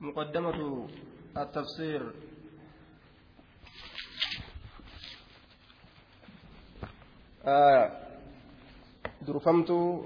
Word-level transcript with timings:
مقدمة 0.00 0.88
التفسير. 1.36 2.12
آه 7.44 7.86
في 9.22 9.98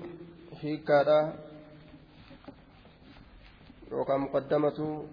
هيكا 0.60 1.02
دا 1.02 1.36
مقدمة 4.16 5.06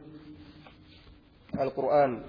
القرآن. 1.59 2.23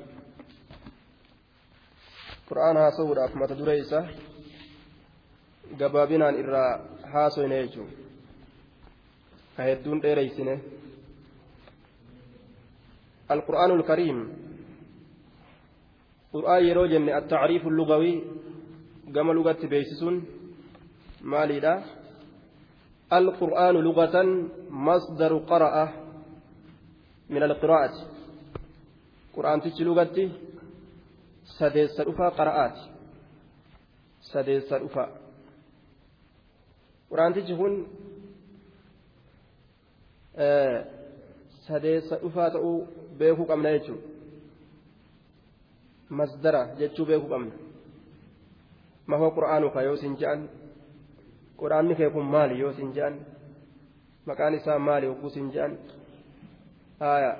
القرآن 2.50 2.76
ها 2.76 2.90
صورة 2.90 3.24
أفما 3.24 3.46
تدريسة 3.46 4.10
قبابنا 5.80 6.28
إرى 6.28 6.88
ها 7.04 7.28
صورة 7.28 7.46
نيجو 7.46 7.86
فهيدون 9.56 10.02
إيريسيني 10.04 10.58
القرآن 13.30 13.70
الكريم. 13.70 14.18
قرآن 16.32 16.64
يروجن 16.64 17.08
التعريف 17.08 17.66
اللغوي 17.66 18.24
كما 19.14 19.32
لغة 19.32 19.66
بيسسون. 19.66 20.24
مالي 21.22 21.84
القرآن 23.12 23.74
لغة 23.74 24.16
مصدر 24.70 25.38
قرأ 25.38 25.92
من 27.30 27.42
القراءة. 27.42 27.94
قرآن 29.36 29.60
تجي 29.60 29.84
لغتي 29.84 30.32
سديس 31.58 32.00
الأفا 32.00 32.28
قراءات. 32.28 32.78
سديس 34.20 34.72
الأفا 34.72 35.06
قرآن 37.10 37.34
تجي 37.34 37.54
هون 37.54 37.86
آه 40.36 41.00
sadeessa 41.70 42.16
dhufaa 42.22 42.50
ta'uu 42.50 42.88
beekuu 43.20 43.46
qabna 43.50 43.70
jechuudha 43.74 44.06
masdara 46.18 46.62
jechuu 46.78 47.06
beekuu 47.10 47.30
qabna 47.32 47.52
mahoo 49.10 49.30
qura'aanuka 49.36 49.82
yoo 49.88 49.96
sin 50.02 50.14
je'an 50.20 50.40
quraanni 51.60 51.94
kee 52.00 52.10
kun 52.14 52.26
maali 52.34 52.54
yoo 52.62 52.72
sin 52.78 52.90
je'an 52.96 53.14
maqaan 54.26 54.54
isaa 54.58 54.78
maali 54.88 55.06
yogguu 55.10 55.30
sin 55.36 55.46
je'an 55.54 55.72
haya 57.00 57.32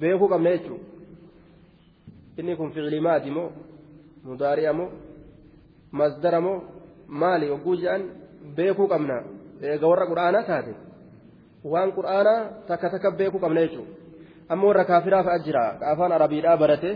beekuu 0.00 0.28
qabna 0.32 0.50
jechuudha 0.56 0.84
inni 2.38 2.56
kun 2.58 2.70
ficilii 2.74 3.06
maati 3.08 3.30
moo 3.38 3.48
mudaari'a 4.28 4.72
moo 4.82 4.90
masdara 6.02 6.40
moo 6.46 6.58
maali 7.22 7.44
yogguu 7.52 7.76
je'an 7.82 8.02
beekuu 8.56 8.88
qabna 8.92 9.16
eega 9.62 9.86
warra 9.90 10.06
quraanaa 10.12 10.46
taate. 10.52 10.74
waan 11.64 11.92
qur'aanaa 11.92 12.64
takka 12.68 12.90
takka 12.90 13.10
beekuu 13.18 13.40
qabna 13.40 13.60
jechuudha 13.66 13.92
ammoo 14.52 14.68
warra 14.70 14.84
kaafiraaf 14.84 15.26
jira. 15.44 15.62
Afaan 15.92 16.12
arabiidhaa 16.12 16.56
barate 16.56 16.90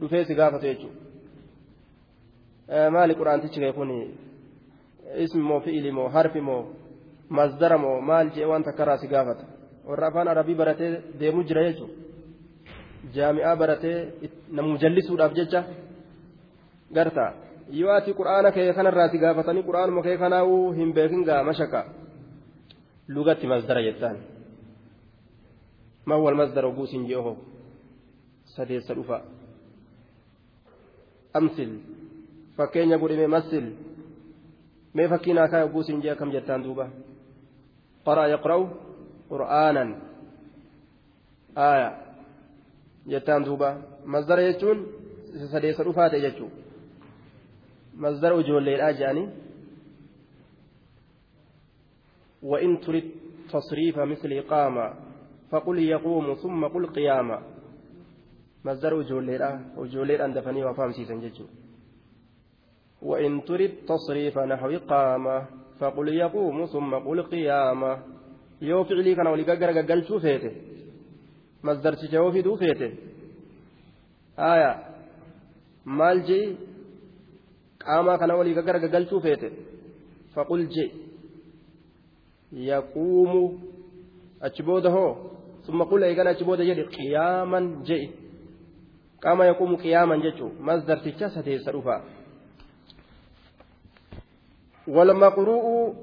dhufee 0.00 0.24
si 0.24 0.34
gaafatu 0.34 0.66
jechuudha. 0.66 1.00
Eh, 2.68 2.88
maali 2.90 3.14
quraantichi 3.14 3.60
kee 3.60 3.72
kun 3.72 3.90
ismi 5.24 5.42
moo 5.42 5.60
fi'ili 5.60 5.90
moo 5.92 6.08
harfi 6.08 6.40
moo 6.40 6.62
masdara 7.28 7.78
moo 7.78 8.00
maal 8.00 8.30
jee 8.34 8.46
waan 8.50 8.64
takkarraa 8.64 8.98
si 8.98 9.08
gaafata? 9.08 9.44
Warra 9.88 10.06
afaan 10.08 10.28
arabii 10.28 10.54
baratee 10.60 10.90
deemuu 11.20 11.44
jira 11.48 11.62
jechuudha. 11.68 11.94
Jaami'aa 13.14 13.56
baratee 13.56 13.98
namu 14.50 14.78
jallisuudhaaf 14.78 15.32
jecha 15.38 15.64
garta. 16.94 17.32
Yoo 17.70 17.92
ati 17.98 18.14
quraana 18.20 18.52
kee 18.52 18.72
kanarraa 18.72 19.08
si 19.08 19.18
gaafatanii 19.18 19.66
quraanuma 19.68 20.02
kee 20.02 20.16
kanaa'uu 20.22 20.72
hin 20.78 20.92
beekin 20.92 21.24
gaa 21.28 21.42
mashakka 21.42 21.84
lugatti 23.08 23.46
masdara 23.46 23.82
jettaan. 23.88 24.35
ما 26.06 26.14
هو 26.14 26.28
المصدر 26.28 26.66
وقوس 26.66 26.90
جيوه 26.90 27.36
سدي 28.44 28.80
سلوفا. 28.80 29.24
أمثل. 31.36 31.80
فكين 32.58 32.90
يقول 32.90 33.28
مثل 33.28 33.74
ما 34.94 35.08
فكينا 35.08 35.46
كا 35.46 35.64
وقوس 35.64 35.90
جيه 35.90 36.12
كم 36.12 36.30
جتان 36.30 36.62
دوبا؟ 36.62 36.90
قرأ 38.04 38.26
يقرأ 38.26 38.70
قرآنا. 39.30 39.98
آية. 41.58 41.88
جتان 43.06 43.44
دوبا. 43.44 43.82
مصدر 44.04 44.38
يجون 44.38 44.86
سدي 45.52 45.72
سلوفا 45.72 46.08
تججو 46.08 46.48
مصدر 47.96 48.32
وجول 48.32 48.62
ليل 48.62 48.80
آجاني. 48.80 49.28
وإن 52.42 52.80
تريد 52.80 53.10
تصريف 53.52 53.98
مثل 53.98 54.32
إقامة. 54.32 55.05
فقل 55.50 55.78
يقوم 55.78 56.34
ثم 56.34 56.64
قل 56.66 56.86
قياما 56.86 57.38
مصدر 58.64 58.94
وجوليرا 58.94 59.50
وجولير 59.76 60.24
أن 60.24 60.32
دفني 60.32 60.64
وفهم 60.64 60.92
سيسن 60.92 61.20
ججو 61.20 61.46
وإن 63.02 63.44
تريد 63.44 63.72
تصريف 63.88 64.38
نحو 64.38 64.68
إقامة 64.70 65.46
فقل 65.78 66.08
يقوم 66.08 66.66
ثم 66.66 66.94
قل 66.94 67.22
قياما 67.22 67.92
yoo 68.60 68.84
ficilii 68.84 69.16
kana 69.16 69.30
walii 69.30 69.44
gaggalchuu 69.44 70.20
feete 70.20 70.50
masdarticha 71.62 72.16
yoo 72.16 72.32
fiduu 72.32 72.56
feete 72.56 72.88
aya 74.36 74.70
maal 75.84 76.22
jei 76.28 76.56
qaamaa 77.84 78.18
kana 78.18 78.36
walii 78.38 78.54
gaggalchuu 78.54 79.20
feete 79.20 79.48
faqul 80.34 80.66
jei 80.74 80.90
yaquumu 82.52 83.42
achi 84.40 84.62
booda 84.62 84.90
hoo 84.90 85.35
qul 85.90 86.02
eegana 86.02 86.30
achi 86.30 86.44
booda 86.44 86.64
jedhe 86.64 86.84
qiyaaman 86.96 87.82
je'i 87.88 88.10
qaama 89.20 89.46
yaquumu 89.50 89.76
qiyaaman 89.76 90.22
jechuun 90.22 90.52
masdarticha 90.60 91.30
sadeessa 91.30 91.72
dhufa 91.72 92.02
والمقروء 94.86 95.94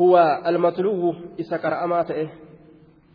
هو 0.00 0.14
المطلوب 0.46 1.16
إذا 1.38 1.56
قرأ 1.56 1.86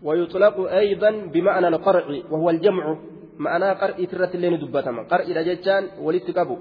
ويطلق 0.03 0.55
أيضا 0.59 1.11
بمعنى 1.33 1.67
القرع 1.67 2.05
وهو 2.31 2.49
الجمع. 2.49 2.97
معنى 3.37 3.69
قرء 3.71 4.05
ترة 4.05 4.31
اللين 4.35 4.59
دبتما. 4.59 5.03
قرء 5.03 5.33
رجتان 5.33 5.83
ولتقبو 5.99 6.57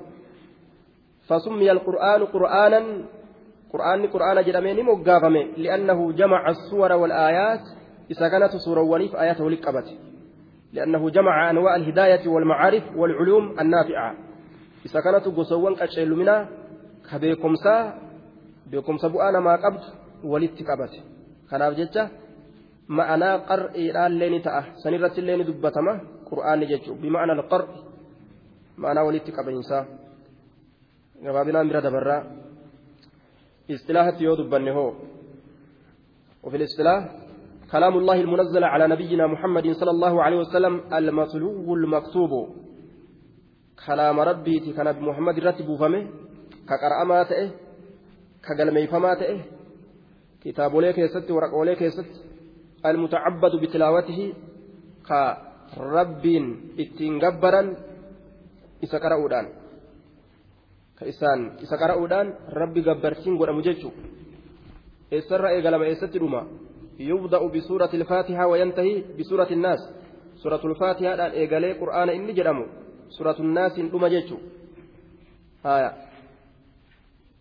فسمي 1.28 1.72
القرآن 1.72 2.24
قرآنا 2.24 2.80
قرآن 3.72 4.06
قرآن 4.06 4.44
جرمين 4.44 4.84
مقافمه 4.84 5.42
لأنه 5.56 6.12
جمع 6.12 6.50
الصور 6.50 6.92
والآيات 6.92 7.60
إذا 8.10 8.28
كانت 8.28 8.56
صورة 8.56 8.80
ونيف 8.80 9.16
آياته 9.16 9.50
لقبت 9.50 9.88
لأنه 10.72 11.10
جمع 11.10 11.50
أنواع 11.50 11.76
الهداية 11.76 12.28
والمعارف 12.28 12.84
والعلوم 12.96 13.60
النافعة 13.60 14.14
إذا 14.86 15.00
كانت 15.00 15.24
قصوان 15.24 15.74
كتشيل 15.74 16.14
منا 16.14 16.48
كبيكمسا 17.12 17.98
بيكمسا 18.70 19.08
بؤانا 19.08 19.40
ما 19.40 19.56
قبض 19.56 19.80
ولت 20.24 20.62
قبت 20.62 20.94
كان 21.50 21.74
جتة 21.74 22.08
معنى 22.88 23.30
قرء 23.34 23.70
إلى 23.74 24.30
ni 24.30 24.42
ta'a 24.42 24.64
sanirratti 24.82 25.20
illee 25.20 25.36
ni 25.36 25.44
dubbatama 25.44 26.00
qur'aanni 26.28 26.66
jechuun. 26.66 26.98
Bima'ana 27.00 27.32
alqar 27.32 27.62
ma'anaa 28.76 29.04
walitti 29.04 29.32
qabiinsaa 29.32 29.84
gabaabinaan 31.24 31.68
bira 31.68 31.80
dabarraa. 31.80 32.41
اصطلاح 33.70 34.20
يود 34.20 34.40
بنه 34.50 34.94
وفي 36.42 36.56
الاصطلاح 36.56 37.02
كلام 37.72 37.94
الله 37.98 38.20
المنزل 38.20 38.64
على 38.64 38.84
نبينا 38.88 39.26
محمد 39.26 39.66
صلى 39.72 39.90
الله 39.90 40.22
عليه 40.22 40.36
وسلم 40.36 40.74
المطلوب 40.94 41.72
المكتوب. 41.72 42.32
كلام 43.86 44.20
ربي 44.20 44.72
كان 44.76 45.02
محمد 45.02 45.36
رتب 45.38 45.68
فمه 45.80 46.02
كقرأ 46.68 47.04
ما 47.04 47.22
تئه 47.22 47.50
كقلمي 48.44 48.86
فما 48.86 49.14
تئه 49.14 49.40
كتاب 50.42 50.76
لك 50.76 50.98
يست 50.98 51.30
ورق 51.30 51.54
لك 51.62 51.82
يست 51.82 52.10
المتعبد 52.86 53.52
بتلاوته 53.62 54.32
كرب 55.08 56.24
اتنجبرا 56.78 57.62
ka 58.82 59.61
isaan 61.12 61.40
isa 61.64 61.76
qara'uudhaan 61.82 62.28
rabbi 62.60 62.80
gabbarsiin 62.88 63.36
godhamu 63.40 63.62
jechuudha 63.62 64.02
eessarra 65.16 65.48
eegalama 65.56 65.86
eessatti 65.86 66.18
dhuma 66.22 66.40
yubda'u 66.98 67.48
bisuurati 67.54 67.96
ilfaatihaa 67.96 68.46
wayantahi 68.52 68.94
bisuurati 69.16 69.54
innaas 69.58 69.82
suuratu 70.42 70.68
ilfaatihaadhaan 70.70 71.32
eegalee 71.40 71.74
qur'aana 71.82 72.12
inni 72.18 72.32
jedhamu 72.38 72.64
suuratu 73.16 73.42
innaasiin 73.42 73.90
dhuma 73.92 74.08
jechuudha 74.14 74.46
haaya 75.64 75.90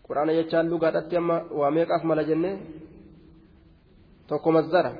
qur'aana 0.06 0.32
jechaan 0.38 0.70
lugaadhatti 0.72 1.16
amma 1.22 1.36
waa 1.60 1.70
meeqaaf 1.76 2.02
mala 2.10 2.24
jennee 2.30 2.54
tokko 4.28 4.52
mazzara 4.56 4.92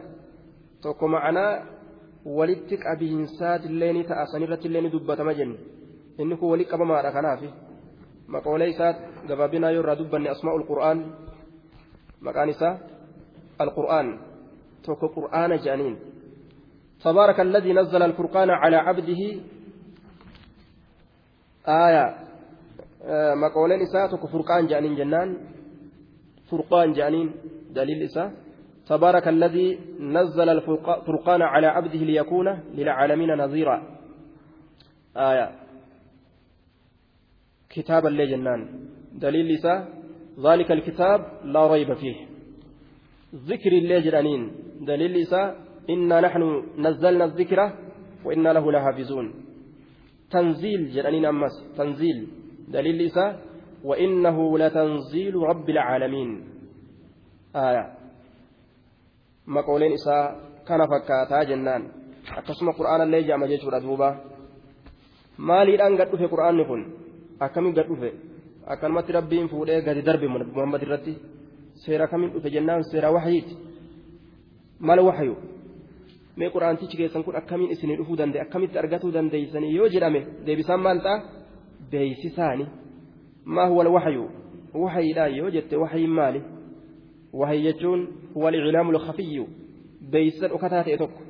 tokko 0.82 1.08
ma'anaa 1.14 1.52
walitti 2.38 2.76
qabiinsaatiillee 2.84 3.92
ni 3.92 4.04
ta'a 4.10 4.26
sanirratti 4.32 4.66
illee 4.68 4.82
ni 4.82 4.90
dubbatama 4.94 5.34
jenne 5.34 5.58
inni 6.18 6.36
kun 6.36 6.50
walitti 6.52 6.70
qabamaadha 6.72 7.12
kanaafi. 7.12 7.48
Maqoolee 8.26 8.68
isaa 8.68 8.94
gabaabinaa 9.28 9.70
yoo 9.70 9.82
irraa 9.82 9.98
dubbanne 9.98 10.28
asmaa'ul 10.30 10.66
qur'aan 10.70 10.98
maqaan 12.20 12.48
isaa 12.48 12.78
alqur'aan 13.58 14.08
جانين 15.56 15.96
تبارك 17.04 17.40
الذي 17.40 17.72
نزل 17.72 18.02
الفرقان 18.02 18.50
على 18.50 18.76
عبده 18.76 19.22
آية 21.66 22.14
مقولين 23.34 23.80
إساء 23.80 24.16
فرقان 24.16 24.66
جانين 24.66 24.94
جنان 24.96 25.38
فرقان 26.50 26.92
جانين 26.92 27.34
دليل 27.70 28.02
إساء 28.02 28.32
تبارك 28.86 29.28
الذي 29.28 29.78
نزل 30.00 30.48
الفرقان 30.48 31.42
على 31.42 31.66
عبده 31.66 31.98
ليكون 31.98 32.48
للعالمين 32.74 33.30
نظيرا 33.34 33.82
آية 35.16 35.61
كتابا 37.74 38.08
لجنان 38.18 38.60
دليل 39.24 39.48
إساء 39.56 39.78
ذلك 40.46 40.68
الكتاب 40.72 41.20
لا 41.54 41.62
ريب 41.72 41.90
فيه. 42.00 42.18
ذكر 43.48 43.72
الله 43.80 43.98
جرانين 44.06 44.42
دليل 44.90 45.14
إساء 45.24 45.46
إنا 45.92 46.16
نحن 46.26 46.42
نزلنا 46.84 47.24
الذكر 47.24 47.60
وإنا 48.24 48.50
له 48.56 48.64
لحافظون. 48.72 49.26
تنزيل 50.30 50.80
جرانين 50.94 51.24
أمس. 51.32 51.54
تنزيل. 51.78 52.18
دليل 52.76 52.98
إساء 53.08 53.30
وإنه 53.88 54.58
لتنزيل 54.58 55.34
رب 55.50 55.66
العالمين. 55.70 56.30
آية. 57.56 58.02
maqooleen 59.46 59.92
isaa 59.92 60.34
kana 60.64 60.86
fakkaataa 60.88 61.44
jennaan 61.44 61.82
akkasuma 62.38 62.72
qura'aana 62.78 63.04
illee 63.04 63.22
jaama 63.22 63.46
jechuudha 63.52 63.80
duuba 63.82 64.08
maaliidhaan 65.36 65.96
gad 65.96 66.10
dhufe 66.12 66.28
qura'aanni 66.34 66.64
kun 66.64 66.82
akkamiin 67.46 67.74
gad 67.74 67.86
dhufe. 67.90 68.10
Akkanumatti 68.72 69.12
rabbiin 69.12 69.48
fuudhee 69.48 69.80
gadi 69.86 70.02
darbe 70.02 70.26
muhammad 70.28 70.82
irratti. 70.82 71.14
Seera 71.84 72.06
kamiin 72.12 72.30
dhufe 72.34 72.48
jennaan 72.54 72.82
seera 72.90 73.08
waxyiiti 73.16 73.54
mala 74.86 75.02
waxyu 75.08 75.34
mee 76.36 76.50
qura'aantichi 76.54 76.96
keessan 77.00 77.24
kun 77.24 77.36
akkamiin 77.40 77.70
isinii 77.74 77.96
dhufuu 77.98 78.16
danda'e 78.20 78.40
akkamitti 78.44 78.78
argatuu 78.78 79.12
dandeeysanii 79.16 79.74
yoo 79.78 79.88
jedhame 79.94 80.20
deebisaan 80.46 80.80
maal 80.86 80.98
ta'a? 81.06 81.18
Beeysisaani 81.90 82.66
maa 83.54 83.66
huwa 83.70 83.82
alwaxyu 83.84 84.24
waxyiidhaan 84.84 85.36
yoo 85.38 85.50
jette 85.56 85.76
waxyiin 85.82 86.10
maali? 86.18 86.40
Waxyi 87.40 87.62
jechuun 87.66 88.00
huwa 88.34 88.48
alcilaamu 88.48 88.90
alkhafiyyu 88.94 89.44
beeysisa 90.12 90.48
dhokataa 90.48 90.84
ta'e 90.84 90.96
tokko. 91.02 91.20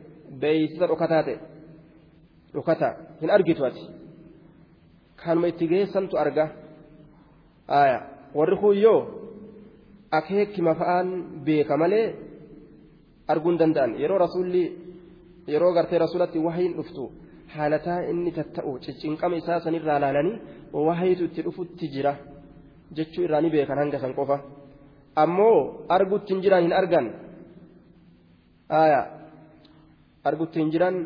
Beeysisa 0.41 0.87
dhokataa 0.87 1.23
ta'e. 1.27 1.37
Dhokataa. 2.55 2.95
Hin 3.21 3.31
argitu 3.31 3.65
ati 3.67 3.83
kanuma 5.25 5.49
itti 5.53 5.67
geessantu 5.73 6.15
arga? 6.25 6.45
Warri 8.39 8.57
kun 8.63 8.77
yoo 8.85 9.01
akeekima 10.19 10.75
fa'aan 10.81 11.09
beeka 11.47 11.77
malee 11.83 12.07
arguun 13.33 13.57
danda'an 13.61 13.93
yeroo 14.03 14.19
rasuulli 14.25 14.65
yeroo 15.53 15.73
gartee 15.77 15.99
rasuulatti 16.05 16.39
wahiin 16.47 16.73
dhuftu 16.79 17.05
haalataa 17.55 18.01
inni 18.11 18.33
tatta'u 18.39 18.79
ciccinqama 18.85 19.37
isaa 19.41 19.61
sanirraa 19.65 19.99
laalanii 20.05 20.37
wahiitu 20.89 21.25
itti 21.29 21.41
dhufutti 21.47 21.89
jira 21.95 22.13
jechuu 22.97 23.25
irraa 23.27 23.41
ni 23.45 23.51
beekan 23.55 23.79
hanga 23.83 23.99
san 24.03 24.15
qofa. 24.19 24.37
Ammoo 25.23 25.87
argutti 25.89 26.33
hin 26.35 26.43
jiran 26.45 26.63
hin 26.67 26.73
argan. 26.81 27.07
Argutti 30.29 30.59
hin 30.61 30.71
jiran 30.75 30.97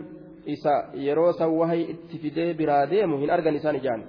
isa 0.55 0.75
yeroo 1.07 1.33
san 1.39 1.51
wahii 1.61 1.85
itti 1.93 2.19
fidee 2.19 2.55
biraa 2.55 2.87
deemu 2.87 3.19
hin 3.23 3.31
argan 3.31 3.55
isaan 3.57 3.77
ijaan. 3.77 4.03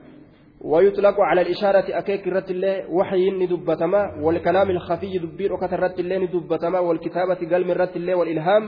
ويطلق 0.61 1.17
على 1.21 1.41
الإشارة 1.41 1.85
أكيك 2.01 2.27
الرت 2.27 2.49
الله 2.51 2.89
وحي 2.89 3.29
ندبتما 3.29 4.01
والكلام 4.25 4.69
الخفي 4.69 5.17
دبير 5.17 5.53
وكت 5.53 5.73
الرت 5.73 5.99
الله 5.99 6.17
ندبتما 6.17 6.79
والكتابة 6.79 7.39
قلم 7.53 7.69
الرت 7.71 7.95
الله 7.95 8.15
والإلهام 8.15 8.63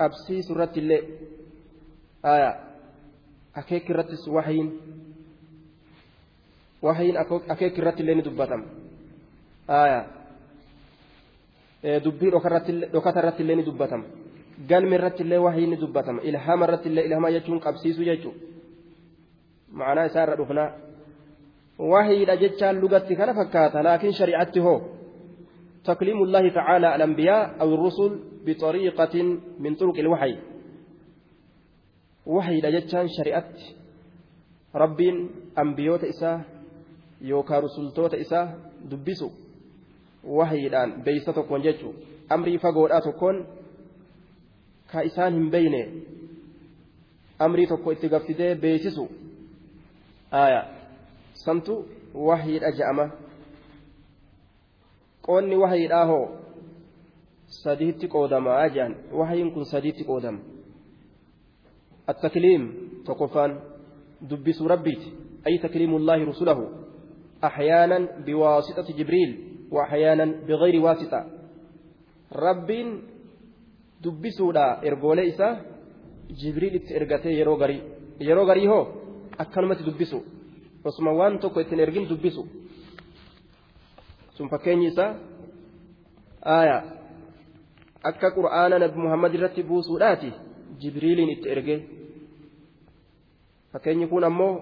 أبسيس 0.00 0.46
الرت 0.50 0.78
الله 0.78 1.00
آية 2.24 2.50
أكيك 3.56 3.90
الرت 3.90 4.10
وحي 4.28 4.58
وحي 6.82 7.08
أكيك 7.50 7.74
الرت 7.78 7.98
الله 8.00 8.14
ندبتما 8.14 8.64
آية 9.70 10.00
دبير 11.98 12.32
وكت 12.94 13.16
الرت 13.16 13.38
الله 13.40 13.54
ندبتما 13.54 14.04
قلم 14.70 14.92
الرت 14.94 15.20
الله 15.20 15.38
وحي 15.38 15.66
ندبتما 15.66 16.20
إلهام 16.22 16.62
الرت 16.64 16.86
الله 16.86 17.02
إلهام 17.06 17.26
يجون 17.26 17.60
أبسيس 17.62 17.98
يجون 17.98 18.34
معناه 19.72 20.06
سار 20.06 20.40
رفنا 20.40 20.66
وحي 21.78 22.24
جتشان 22.24 22.74
لغتي 22.80 23.14
كان 23.14 23.30
فكاتا 23.36 23.78
لكن 23.78 24.10
شريعتي 24.10 24.60
هو 24.60 24.80
تكليم 25.84 26.22
الله 26.22 26.48
تعالى 26.54 26.96
الأنبياء 26.96 27.60
أو 27.60 27.74
الرسل 27.74 28.10
بطريقة 28.46 29.14
من 29.58 29.74
طرق 29.74 29.96
الوحي 29.98 30.34
وحي 32.26 32.60
جتشان 32.60 33.08
شريعت 33.08 33.60
رب 34.74 35.00
أنبيوت 35.58 36.04
إساه 36.04 36.40
يوكا 37.20 37.58
رسلتوت 37.58 38.14
إساه 38.14 38.54
دبسوا 38.84 39.30
وحي 40.24 40.66
الآن 40.66 41.02
بيستك 41.02 41.50
ونججوا 41.50 41.92
أمري 42.32 42.58
فقولا 44.92 45.08
تكون 45.08 45.10
كإسان 45.10 45.34
هم 45.34 45.50
بينه. 45.50 45.88
أمري 47.42 47.66
تكو 47.66 47.92
اتقفتدي 47.92 48.54
بيسسوا 48.54 49.06
aya 50.32 50.66
santu 51.32 51.86
wahiidha 52.14 52.72
je'ama 52.72 53.10
qoonni 55.22 55.56
wahiidhaa 55.56 56.06
hoo 56.06 56.28
sadiitti 57.46 58.08
qoodamaa 58.08 58.68
jedhan 58.68 58.96
wahiin 59.12 59.52
kun 59.52 59.64
sadiitti 59.64 60.04
qoodama 60.04 60.38
التكليم. 62.06 62.62
تقفان. 63.06 63.60
دبس 64.22 64.62
ربيت. 64.62 65.02
أي 65.46 65.58
تكليم 65.58 65.96
الله 65.96 66.24
رسله 66.24 66.70
أحيانا 67.44 68.22
بواسطة 68.26 68.86
جبريل. 68.94 69.30
وأحيانا 69.70 70.46
بغير 70.46 70.82
واسطة. 70.82 71.26
رب 72.32 72.70
دبسوا 74.06 74.52
لا 74.56 74.66
إرجوليسا 74.88 75.48
جبريل 76.40 76.74
إرجته 76.98 77.30
يروغري 77.40 77.78
يروغري 78.20 78.64
هو 78.68 78.80
akkanumatti 79.38 79.84
dubbisu 79.84 80.24
osuma 80.84 81.12
waan 81.12 81.38
tokko 81.38 81.60
ittiin 81.60 81.80
ergin 81.80 82.08
dubbisu 82.08 82.46
sun 84.36 84.48
fakkeenyi 84.48 84.86
isaa 84.86 85.14
aayaa 86.54 86.82
akka 88.10 88.30
qur'aana 88.38 88.78
nabi 88.78 88.98
muhammad 89.04 89.34
irratti 89.34 89.62
buusuudhaati 89.70 90.32
jibriiliin 90.80 91.34
itti 91.34 91.48
erge 91.54 91.76
fakkeenyi 93.72 94.06
kun 94.12 94.24
ammoo 94.30 94.54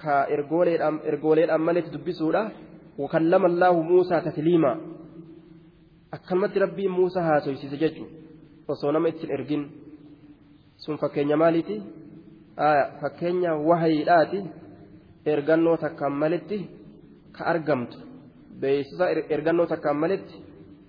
ka 0.00 0.26
ergooleedhaan 0.36 1.62
maletti 1.68 1.94
dubbisuudha 1.94 2.50
wakallama 2.98 3.46
allaahu 3.52 3.82
muusaa 3.90 4.20
takliima 4.20 4.72
akkanumatti 6.16 6.58
rabbiin 6.64 6.96
muusaa 6.98 7.28
haasoysiise 7.30 7.76
jechuudha 7.84 8.21
osoo 8.68 8.92
nama 8.92 9.08
ittiin 9.08 9.30
ergin 9.36 9.62
sun 10.76 10.98
fakkeenya 10.98 11.36
maaliiti 11.36 11.82
fakkeenya 13.00 13.54
wahayiidhaati 13.68 14.40
ergannoo 15.32 15.76
takkaan 15.76 16.12
malitti 16.22 16.58
ka 17.36 17.44
argamtu 17.52 17.96
beeksisa 18.60 19.04
ergannoo 19.34 19.66
takkaan 19.66 19.96
malitti 19.96 20.34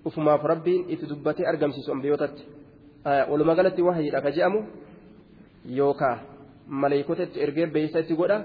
ufumaaf 0.04 0.42
rabbiin 0.52 0.84
itti 0.92 1.06
dubbatee 1.10 1.46
argamsiisu 1.52 1.92
ambiyootatti 1.92 2.42
walumaa 3.30 3.54
galatti 3.58 3.82
wahayiidha 3.88 4.20
ka 4.26 4.30
je'amu 4.36 4.60
yookaa 5.78 6.16
maleeykota 6.66 7.22
itti 7.26 7.38
ergee 7.46 7.66
beeksisa 7.66 8.00
itti 8.04 8.14
godha 8.20 8.38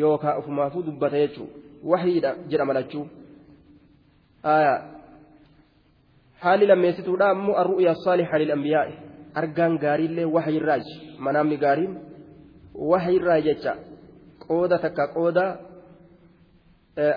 yookaa 0.00 0.38
ufumaafuu 0.40 0.82
dubbata 0.86 1.16
jechuu 1.22 1.48
wahayiidha 1.90 2.30
jedhama 2.50 2.74
lachuu 2.78 3.04
haalli 6.44 6.66
lammeessituudha 6.66 7.30
ammoo 7.30 7.56
arru'ya 7.62 7.94
saalixa 8.04 8.38
lilambiyaa'i 8.38 8.94
argaan 9.40 9.78
gaariillee 9.84 10.24
wahayirraaji 10.34 10.94
manaamni 11.18 11.56
gaariin 11.64 11.94
wahayirraa 12.90 13.40
jecha 13.46 13.76
qooda 14.46 14.78
takka 14.78 15.08
qooda 15.16 15.44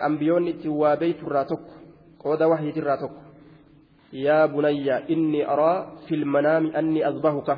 ambiyoonni 0.08 0.50
itti 0.56 0.70
waa 0.82 0.96
beeyturraa 1.02 1.46
tokko 1.46 1.74
qooda 2.24 2.48
wahiitirraa 2.52 2.98
tokko 2.98 3.22
yaa 4.26 4.48
bunayya 4.48 5.02
inni 5.08 5.44
araa 5.44 5.78
fil 6.08 6.26
manaami 6.26 6.72
anni 6.82 7.04
azbahuka 7.10 7.58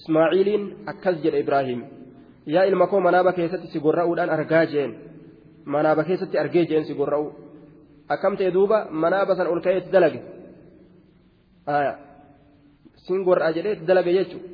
ismaaciiliin 0.00 0.64
akkas 0.92 1.16
jedhe 1.24 1.40
ibraahim 1.44 1.80
yaa 2.46 2.64
ilma 2.70 2.86
koo 2.86 3.00
manaaba 3.00 3.32
keessatti 3.32 3.68
si 3.72 3.80
gorra'uudhaan 3.80 4.30
argaa 4.36 4.66
jeen 4.66 4.94
manaaba 5.64 6.04
keessatti 6.04 6.38
argee 6.38 6.64
jeen 6.70 6.84
si 6.84 6.94
gorra'u 6.94 7.26
akkam 8.08 8.36
ta'e 8.36 8.50
duuba 8.56 8.78
manaaba 8.90 9.36
san 9.36 9.46
ol 9.46 9.60
ka'ee 9.66 9.80
dalage 9.92 10.20
sin 13.06 13.24
gorra'a 13.24 13.52
jedhee 13.56 13.80
dalage 13.88 14.12
jechuudha 14.18 14.48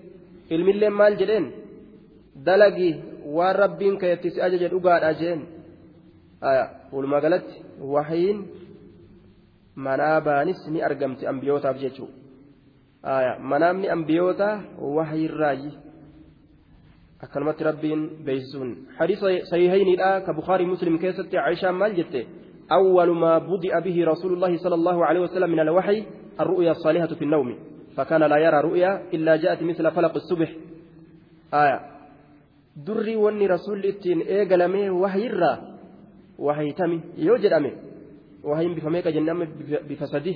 ilmillee 0.55 0.90
maal 0.90 1.14
jedheen 1.21 1.47
dalagi 2.47 2.90
waan 3.37 3.57
rabbiin 3.62 3.99
keetti 3.99 4.31
si 4.31 4.43
ajaje 4.47 4.69
dhugaadha 4.73 5.12
jeen 5.21 5.40
walumaa 6.93 7.21
galatti 7.21 7.62
wahiin 7.95 8.38
manaa 9.75 10.21
baanis 10.21 10.61
ni 10.69 10.83
argamti 10.88 11.26
ambiyootaaf 11.33 11.79
jechuudha 11.85 13.38
manaamni 13.52 13.93
ambiyoota 13.97 14.49
wahyirraayi 14.97 15.71
akkanumatti 17.25 17.64
rabbiin 17.71 18.02
beeksisuun 18.25 18.71
hadiisa 18.99 19.26
sahihaynidha 19.50 20.21
ka 20.26 20.37
bukaarii 20.38 20.73
muslim 20.75 20.99
keessatti 20.99 21.38
aishaan 21.38 21.81
maal 21.83 21.97
jette 22.02 22.26
بدأ 23.38 23.81
به 23.81 24.05
رسول 24.05 24.33
الله 24.33 24.57
صلى 24.57 24.75
الله 24.75 25.07
عليه 25.07 25.21
وسلم 25.21 25.50
من 25.50 25.61
الوحي 25.61 26.05
الرؤيا 26.40 26.70
الصالحة 26.70 27.06
في 27.06 27.25
النوم 27.25 27.59
فكان 27.97 28.23
لا 28.23 28.37
يرى 28.37 28.61
رؤيا 28.61 29.02
إلا 29.14 29.37
جاءت 29.37 29.62
مثل 29.62 29.90
فلق 29.90 30.14
الصبح 30.14 30.50
آية 31.54 31.80
دري 32.76 33.16
وني 33.16 33.47
رسول 33.47 33.85
التين 33.85 34.20
إيقلمي 34.20 34.90
وحي 34.90 35.26
الرا 35.26 35.52
وحي 36.38 36.73
تمي 36.73 37.00
يوجد 37.18 37.52
أمي 37.52 37.73
وحي 38.44 38.66
بفميك 38.75 39.09
جنة 39.09 39.32
بفسده 39.88 40.35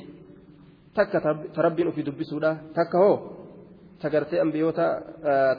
takka 0.94 1.20
tarabbiin 1.54 1.88
ofii 1.88 2.06
dubbisuudha 2.06 2.56
takka 2.74 2.98
hoo 2.98 3.16
tagartee 4.02 4.40
ambiyoota 4.40 4.84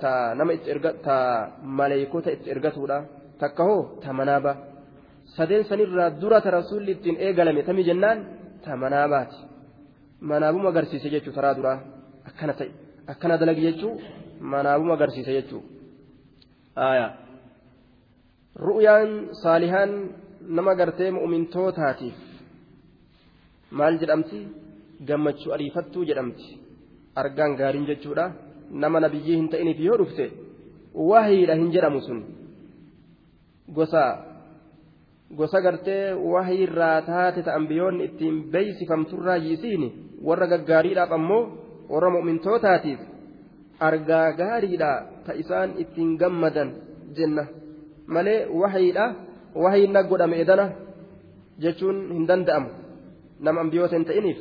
ta 0.01 0.35
nama 0.35 0.53
itti 0.53 0.71
erga 0.71 0.93
ta 1.05 1.15
maleeykota 1.61 2.31
itti 2.31 2.51
ergatuudha 2.55 2.97
takka 3.39 3.63
hoo 3.63 3.81
ta 4.03 4.13
manaaba 4.13 4.55
sadeen 5.35 5.63
sanirraa 5.69 6.09
dura 6.21 6.41
ta 6.41 6.51
rasuulli 6.51 6.91
ittiin 6.91 7.17
eegalame 7.19 7.63
manaabuma 10.29 10.69
agarsiise 10.73 11.09
jechuu 11.13 11.33
taraa 11.37 11.55
duraa 11.57 11.77
akkana 12.29 12.53
ta'e. 12.59 12.71
Akkana 13.11 13.37
dalagi 13.41 13.61
jechuu 13.67 13.93
manaabuma 14.51 14.93
agarsiise 14.97 15.31
jechuu. 15.37 15.61
Ru'yaan 18.67 19.09
saalihaan 19.41 19.91
nama 20.57 20.73
gartee 20.79 21.11
mu'mintootaatiif 21.17 22.17
maal 23.77 23.95
jedhamti? 24.01 24.39
Gammachuu 25.07 25.51
ariifattuu 25.55 26.03
jedhamti. 26.09 26.47
Argaan 27.21 27.55
gaariin 27.59 27.87
jechuudha. 27.89 28.25
Nama 28.81 28.99
nabiyyii 28.99 29.37
hin 29.39 29.49
ta'iniif 29.49 29.79
yoo 29.87 29.97
dhufte 30.01 30.25
wahiidha 31.09 31.55
hin 31.59 31.71
jedhamu 31.75 32.01
sun. 32.07 32.19
Gosa 33.75 34.03
gosa 35.37 35.61
gartee 35.61 36.13
wahiirraa 36.33 37.01
taate 37.01 37.43
ta'an 37.43 37.67
biyyoonni 37.67 38.03
ittiin 38.07 38.35
beeysifamturraa 38.51 39.37
yiisiini 39.45 39.89
warra 40.21 40.47
gaggaariidhaaf 40.47 41.11
ammoo 41.11 41.43
warra 41.89 42.09
mu'mintootaatiif 42.15 42.99
argaa 43.79 44.31
gaariidha 44.31 44.89
ta 45.25 45.33
isaan 45.33 45.75
ittiin 45.77 46.17
gammadan 46.17 46.69
jenna. 47.15 47.43
Malee 48.07 48.47
wahiidha 48.61 49.05
wahiin 49.55 49.93
na 49.93 50.03
godhame 50.03 50.41
edana 50.41 50.65
jechuun 51.59 51.97
hin 52.13 52.27
danda'amu. 52.27 52.69
Nama 53.39 53.61
ambiyoota 53.61 53.95
hin 53.95 54.05
ta'iniif 54.05 54.37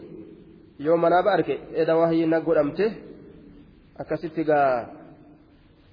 yoo 0.79 0.97
manaaba 0.97 1.33
arge 1.33 1.61
eda 1.75 1.97
wahii 1.97 2.27
na 2.27 2.41
godhamte? 2.41 2.87
Akkasitti 3.99 4.45
gaa 4.45 4.89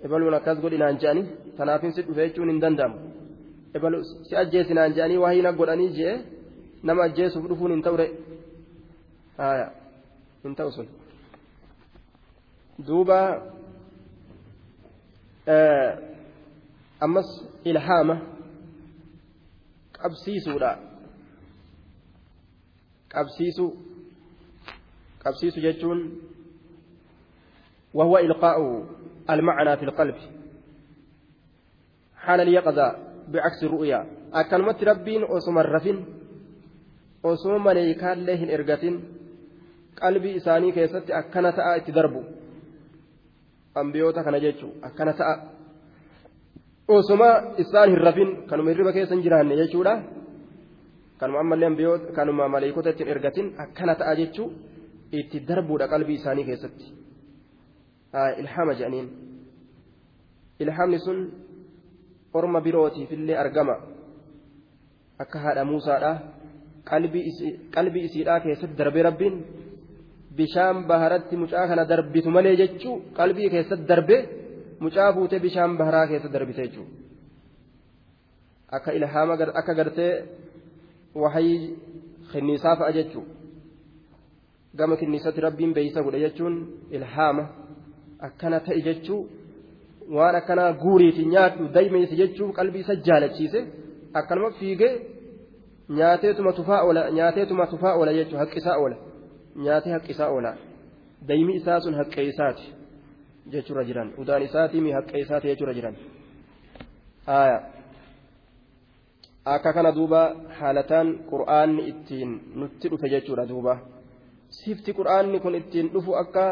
ebaluun 0.04 0.34
akkas 0.34 0.60
godhinaan 0.62 1.00
je'anii 1.02 1.26
tanaafin 1.58 1.94
si 1.94 2.02
dhufe 2.02 2.28
jechuun 2.28 2.50
hin 2.50 2.62
danda'amu. 2.62 2.98
Ebalu 3.74 4.04
si 4.28 4.36
ajjeesinaan 4.36 4.94
je'anii 4.98 5.18
wahii 5.24 5.42
na 5.42 5.52
godhanii 5.54 5.92
je'e 5.98 6.16
nama 6.84 7.04
ajjeesuuf 7.04 7.48
dhufuun 7.48 7.72
hin 7.72 7.84
ta'u 7.86 7.98
re 7.98 8.08
haya 9.38 9.72
hin 10.44 10.56
ta'u 10.56 10.72
sun 10.72 10.88
duuba 12.88 13.20
ammas 17.02 17.30
ilhaama 17.66 18.16
qabsiisuudha 19.98 20.72
qabsiisuu 23.14 23.72
qabsiisu 25.24 25.60
jechuun 25.62 26.00
وهو 27.94 28.18
إلقاء 28.18 28.58
المعنى 29.30 29.78
في 29.78 29.84
القلب. 29.84 30.16
حال 32.16 32.40
اليقظة 32.42 32.88
بعكس 33.28 33.64
الرؤيا. 33.64 34.32
أكلمت 34.34 34.84
ربين 34.84 35.24
أسم 35.28 35.58
الرفن 35.60 35.98
أسم 37.26 37.64
مليكان 37.64 38.26
له 38.26 38.54
إرقة 38.54 39.00
qalbii 40.04 40.36
isaanii 40.40 40.72
keessatti 40.78 41.14
akkana 41.14 41.52
ta'a 41.58 41.76
itti 41.80 41.92
darbu. 41.98 42.22
Ambiyoota 43.76 44.24
kana 44.24 44.40
jechuun 44.46 44.74
akkana 44.88 45.14
ta'a. 45.20 45.36
Osuma 46.88 47.30
isaan 47.64 47.90
hin 47.90 48.02
rafin 48.08 48.30
kanuma 48.50 48.70
hirriba 48.72 48.94
keessa 48.94 49.16
hin 49.16 49.24
jiraanne 49.24 49.56
jechuudha. 49.62 49.94
Kanuma 51.20 51.40
ammallee 51.44 51.70
ambiyoota 51.72 52.14
kanuma 52.18 52.50
maleekota 52.56 52.90
ittiin 52.90 53.14
ergatin 53.14 53.54
akkana 53.64 53.96
ta'a 53.96 54.16
jechuu 54.22 54.48
itti 55.12 55.46
darbuudha 55.48 55.88
qalbii 55.94 56.18
isaanii 56.22 56.46
keessatti. 56.50 56.86
Ilhaama 58.42 58.74
jedhaniin. 58.74 59.08
Ilhaamni 60.60 61.00
sun 61.00 61.20
orma 62.34 62.62
birootiif 62.62 63.12
illee 63.12 63.38
argama. 63.38 63.76
Akka 65.20 65.40
haadha 65.40 65.66
muusaadha 65.66 66.12
qalbii 67.76 68.04
isiidhaa 68.08 68.40
keessatti 68.40 68.78
darbee 68.78 69.04
rabbiin 69.04 69.36
bishaan 70.38 70.78
baharatti 70.90 71.36
mucaa 71.44 71.66
kana 71.70 71.84
darbitu 71.92 72.30
malee 72.36 72.56
jechuu 72.62 72.96
qalbii 73.18 73.50
keessatti 73.54 73.86
darbe 73.92 74.18
mucaa 74.84 75.10
fuutee 75.16 75.40
bishaan 75.46 75.78
baharaa 75.80 76.06
keessa 76.12 76.34
darbite 76.36 76.62
jechuu 76.66 76.88
akka 78.78 78.92
ilhaama 78.98 79.34
akka 79.60 79.74
gartee 79.80 80.14
wahayii 81.22 81.60
kinniisaa 82.32 82.76
fa'a 82.80 82.92
jechuu 82.98 83.26
gama 84.78 84.96
kinniisatti 85.02 85.46
rabbiin 85.48 85.74
beeysa 85.78 86.04
godhe 86.06 86.20
jechuun 86.26 86.56
ilhaama 86.98 87.44
akkana 88.28 88.60
ta'e 88.66 88.82
jechuu 88.88 89.22
waan 90.16 90.36
akkanaa 90.40 90.72
guuriiti 90.84 91.26
nyaadhu 91.34 91.64
daymeessi 91.76 92.16
jechuu 92.22 92.50
qalbii 92.58 92.84
isa 92.86 92.96
jaalachiise 93.08 93.60
akkanuma 94.20 94.52
fiigee 94.60 94.94
nyaateetuma 95.98 96.52
tufaa 96.60 96.82
oola 96.88 97.02
nyaateetuma 97.18 97.68
tufaa 97.74 97.94
oola 98.00 98.14
jechuu 98.20 98.38
haqqisaa 98.44 98.78
oola. 98.84 98.98
Nyaatee 99.56 99.94
haqqisaa 99.94 100.30
oola 100.36 100.56
daymi 101.28 101.56
isaa 101.56 101.80
sun 101.80 101.96
haqqee 102.02 102.26
isaati 102.32 102.74
jechuurra 103.54 103.84
jiran 103.90 104.14
udaan 104.22 104.44
isaatii 104.48 104.82
mi 104.82 104.92
haqqee 104.98 105.22
isaati 105.26 105.48
jechuurra 105.52 105.74
jiran 105.74 105.96
akka 109.54 109.74
kana 109.74 109.92
duuba 109.98 110.22
haalataan 110.60 111.08
qur'aanni 111.32 111.88
ittiin 111.92 112.32
nutti 112.56 112.90
dhufe 112.92 113.08
jechuudha 113.14 113.50
duuba 113.52 113.74
sifti 114.60 114.94
qur'aanni 115.00 115.40
kun 115.40 115.56
ittiin 115.62 115.88
dhufu 115.94 116.12
akka 116.24 116.46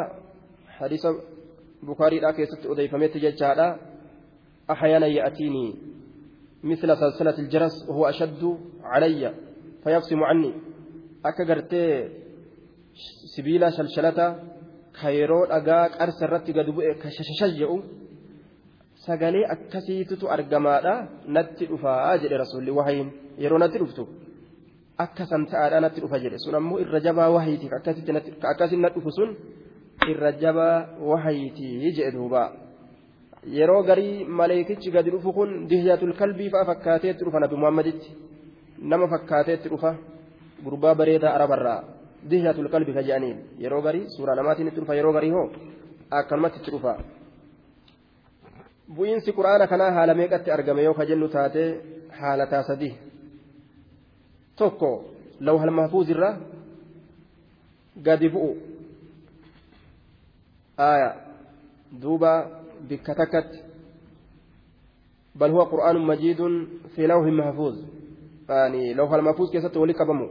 hadiisa 0.80 1.10
bukaariidhaa 1.86 2.34
keessatti 2.34 2.68
odeeffametti 2.74 3.24
jechaadha 3.28 3.68
أحيانا 4.72 5.08
يأتيني 5.08 5.76
مثل 6.64 6.98
سلسلة 6.98 7.40
الجرس 7.40 7.90
وهو 7.90 8.06
أشد 8.06 8.58
علي 8.84 9.34
فيقسم 9.84 10.24
عني 10.24 10.54
akka 11.24 11.44
gartee 11.44 12.08
sibiila 13.34 13.68
shalshalata 13.78 14.26
ka 14.98 15.08
yeroo 15.18 15.44
dhagaa 15.52 15.84
qarsa 15.98 16.22
irratti 16.28 16.52
gad 16.58 16.68
bu'e 16.76 16.92
ka 17.02 17.08
shashashash 17.18 17.54
jedhu 17.60 17.78
sagalee 19.06 19.46
akkasiitutu 19.56 20.26
argamaadha. 20.36 20.94
Natti 21.36 21.64
dhufaa 21.72 22.18
jedhe 22.22 22.38
rasuulli 22.44 22.72
wahayin. 22.78 23.10
Yeroo 23.44 23.60
natti 23.64 23.78
dhuftu 23.82 24.04
akka 25.04 25.24
santa'aadha 25.32 25.78
natti 25.86 26.00
dhufa 26.04 26.18
jedhe. 26.24 26.38
Sun 26.44 26.56
ammoo 26.60 26.80
irra 26.84 27.00
jabaa 27.06 27.30
wahayiitiif 27.36 27.72
akkasitti 27.80 28.12
natti 28.16 28.32
dhufu 28.96 29.12
sun 29.18 29.30
irra 30.12 30.32
jabaa 30.44 30.76
wahayiitii 31.10 31.92
jedhe 31.98 32.12
duuba. 32.16 32.44
Yeroo 33.58 33.82
garii 33.90 34.26
maleekichi 34.40 34.90
gadi 34.96 35.10
dhufu 35.16 35.30
kun 35.38 35.50
dihyatul 35.70 36.14
kalbii 36.20 36.50
fa'a 36.54 36.66
fakkaateetti 36.72 37.24
dhufa 37.26 37.40
nabi 37.44 37.56
muhammaditti. 37.62 38.10
Nama 38.92 39.06
fakkaateetti 39.14 39.68
dhufa. 39.74 39.92
Gurbaa 40.66 40.96
bareedaa 41.00 41.34
arabarraa 41.38 41.80
jedhaniin 43.10 43.38
yeroo 43.60 43.82
garii 43.82 44.10
suuraa 44.16 44.36
namaatiin 44.36 44.68
itti 44.68 44.82
dhufa 44.82 44.96
yeroo 44.96 45.14
garii 45.14 45.32
hoo 45.32 45.46
akkanumatti 46.20 46.60
itti 46.60 46.72
dhufa 46.72 46.98
bu'iinsi 48.96 49.32
quraana 49.38 49.68
kanaa 49.68 49.92
haala 49.92 50.14
meeqatti 50.22 50.52
argame 50.52 50.84
yoo 50.84 50.94
ka 50.94 51.06
jennu 51.06 51.28
taate 51.36 51.64
haalataa 52.20 52.64
sadii 52.64 52.94
tokko 54.56 54.92
lawhal 55.40 55.72
mahfuuzirra 55.80 56.30
gadi 58.10 58.30
bu'u 58.30 58.52
aya 60.78 61.10
duuba 62.02 62.32
bikka 62.90 63.16
takkatti 63.16 63.70
بل 65.36 65.52
هو 65.52 65.62
قرآن 65.62 65.98
مجيد 65.98 66.68
في 66.96 67.08
لوح 67.08 67.26
محفوظ 67.26 67.76
يعني 68.50 68.94
لوح 68.94 69.14
المحفوظ 69.14 69.52
كيست 69.52 69.78
ولي 69.78 69.94
قبمه 69.94 70.30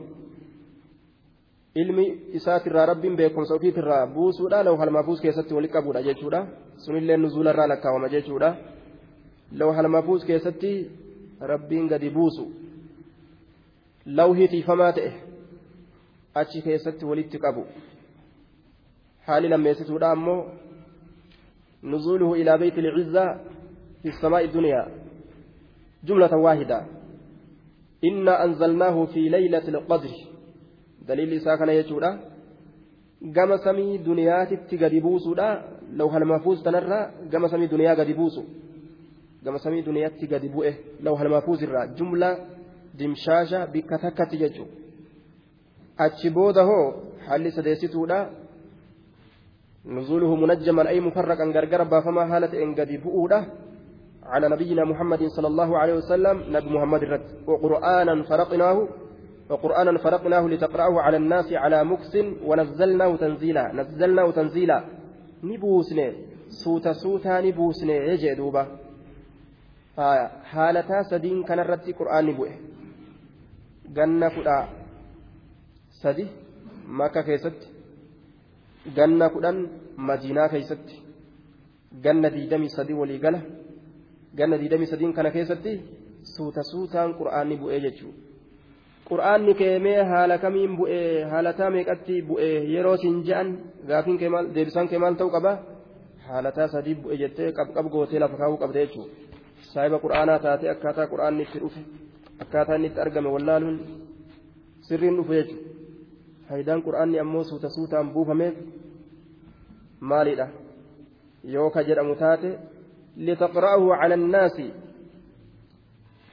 ilmi 1.83 2.07
isaatirraa 2.39 2.87
rabbiin 2.91 3.17
beekumsa 3.17 3.55
ofiitirraa 3.55 4.07
buusuudha 4.15 4.63
lawhal 4.69 4.91
mahfuuz 4.97 5.21
keessatti 5.25 5.55
wali 5.55 5.69
qabuudha 5.75 6.03
jechuudha 6.09 6.47
sunillee 6.85 7.17
nuzuularraa 7.17 7.69
lakkaawama 7.73 8.09
jechuudha 8.15 8.55
lawhal 9.63 9.89
mahfuuz 9.97 10.25
keessatti 10.31 10.73
rabbiin 11.53 11.89
gadi 11.89 12.11
buusu 12.11 12.47
lawhii 14.21 14.49
tiifamaa 14.55 14.93
ta'e 14.93 15.13
achi 16.35 16.63
keessatti 16.63 17.05
walitti 17.05 17.39
qabu 17.39 17.67
حال 19.29 19.43
لما 19.43 19.71
يستود 19.71 20.03
أمه 20.03 20.45
نزوله 21.85 22.35
إلى 22.35 22.59
بيت 22.59 22.79
العزة 22.79 23.41
في 24.03 24.09
السماء 24.09 24.45
الدنيا 24.45 24.89
جملة 26.05 26.37
واحدة 26.37 26.87
إنا 28.05 28.45
أنزلناه 28.45 29.05
في 29.05 29.29
ليلة 29.29 29.69
القدر 31.09 31.15
دليل 31.15 31.41
ساكن 31.41 31.69
يجودا 31.69 32.11
gama 33.23 33.59
samii 33.59 33.99
duniyaatitti 33.99 34.79
gadi 34.79 35.01
buusuudha 35.01 35.63
lawhal 35.97 36.25
mahfuuz 36.25 36.63
tanarraa 36.63 37.11
gama 37.31 37.49
samii 37.49 37.69
duniyaa 37.69 37.97
gadi 37.97 38.15
buusu 38.15 38.45
gama 39.45 39.59
samii 39.59 39.83
duniyaatti 39.83 40.27
gadi 40.27 40.49
bu'e 40.49 40.73
lawhal 41.03 41.29
mahfuuz 41.29 41.63
irraa 41.63 41.87
jumla 41.99 42.29
dimshaasha 42.99 43.67
bikka 43.67 43.99
takkatti 43.99 44.39
jechuudha 44.39 44.73
achi 45.99 46.31
booda 46.31 46.63
hoo 46.63 46.85
haalli 47.27 47.51
sadeessituudha 47.51 48.21
نزوله 49.89 50.35
منجما 50.35 50.89
أي 50.89 51.01
مفرقا 51.01 51.45
غرغر 51.45 51.83
بافما 51.85 52.23
حالة 52.31 52.53
إن 52.63 52.75
قد 52.75 52.91
بؤودة 53.05 53.41
على 54.23 54.49
نبينا 54.49 54.85
محمد 54.85 55.23
صلى 55.27 55.47
الله 55.47 55.79
عليه 55.79 55.95
وسلم 55.95 56.37
نبي 56.57 56.69
محمد 56.77 57.03
الرد 57.03 57.29
وقرآنا 57.47 58.15
فرقناه 58.23 58.89
وقرآنا 59.51 59.99
فرقناه 59.99 60.49
لتقرأه 60.49 61.01
على 61.01 61.17
الناس 61.17 61.53
على 61.53 61.85
مكس 61.85 62.17
ونزلناه 62.45 63.17
تنزيلا 63.17 63.73
نزلناه 63.73 64.31
تنزيلا 64.31 64.85
نبوسني 65.43 66.13
سوتا 66.49 66.93
سوتا 66.93 67.41
نبوسني 67.41 67.97
يجي 68.09 68.35
دوبا 68.35 68.67
حالتا 70.51 71.03
سدين 71.03 71.43
كان 71.49 71.59
الرد 71.59 71.87
قرآن 71.99 72.27
نبوه 72.27 72.53
makka 76.89 77.23
keessatti 77.23 77.67
ganna 78.97 79.29
kudhan 79.35 79.59
madiinaa 79.97 80.49
keessatti 80.49 81.03
ganna 82.05 82.31
diidamii 82.37 82.73
sadi 82.77 82.95
walii 83.01 83.19
gala 83.25 83.41
ganna 84.39 84.61
diidamii 84.61 84.91
sadiin 84.93 85.13
kana 85.13 85.31
keessatti 85.31 85.73
suuta 86.35 86.63
suutaan 86.71 87.15
qura'aanni 87.19 87.61
bu'ee 87.61 87.81
qura'aanni 89.09 89.53
keemee 89.61 90.01
haala 90.11 90.37
kamiin 90.45 90.73
bu'ee 90.79 91.25
haalataa 91.33 91.71
meeqatti 91.77 92.15
bu'ee 92.29 92.57
yeroo 92.75 92.97
siin 93.03 93.17
je'an 93.29 93.49
gaafiin 93.89 94.19
kee 94.21 94.31
maal 94.35 94.47
deebisaan 94.55 94.89
kee 94.91 94.99
maal 95.03 95.15
ta'uu 95.21 95.31
qaba? 95.37 95.53
Haalataa 96.29 96.69
sadii 96.75 96.97
bu'e 97.03 97.17
jettee 97.23 97.53
qabqab 97.59 97.87
gootee 97.95 98.21
lafa 98.23 98.37
kaa'uu 98.41 98.59
qabda 98.63 98.79
jechuudha. 98.85 99.13
Saahiba 99.73 99.99
qura'aanaa 100.05 100.39
taatee 100.47 100.71
akkaataa 100.75 101.07
qura'aanni 101.13 101.43
itti 101.47 101.59
dhufe. 101.63 101.81
akkaataa 102.43 102.77
inni 102.77 102.89
itti 102.91 103.01
argame 103.05 103.29
wallaaluun 103.35 103.77
sirriin 104.89 105.17
dhufu 105.19 105.33
jechuudha. 105.39 105.67
Faayidaan 106.49 106.81
qura'aanni 106.87 107.17
ammoo 107.25 107.45
suuta 107.51 107.69
suutaan 107.77 108.07
buufameef 108.15 108.55
maalidha 110.11 110.47
yoo 111.55 111.71
ka 111.75 111.81
jedhamu 111.89 112.15
taate 112.23 112.51
litaqra'ahu 113.27 113.87
cala 114.01 114.15
annaasi 114.21 114.67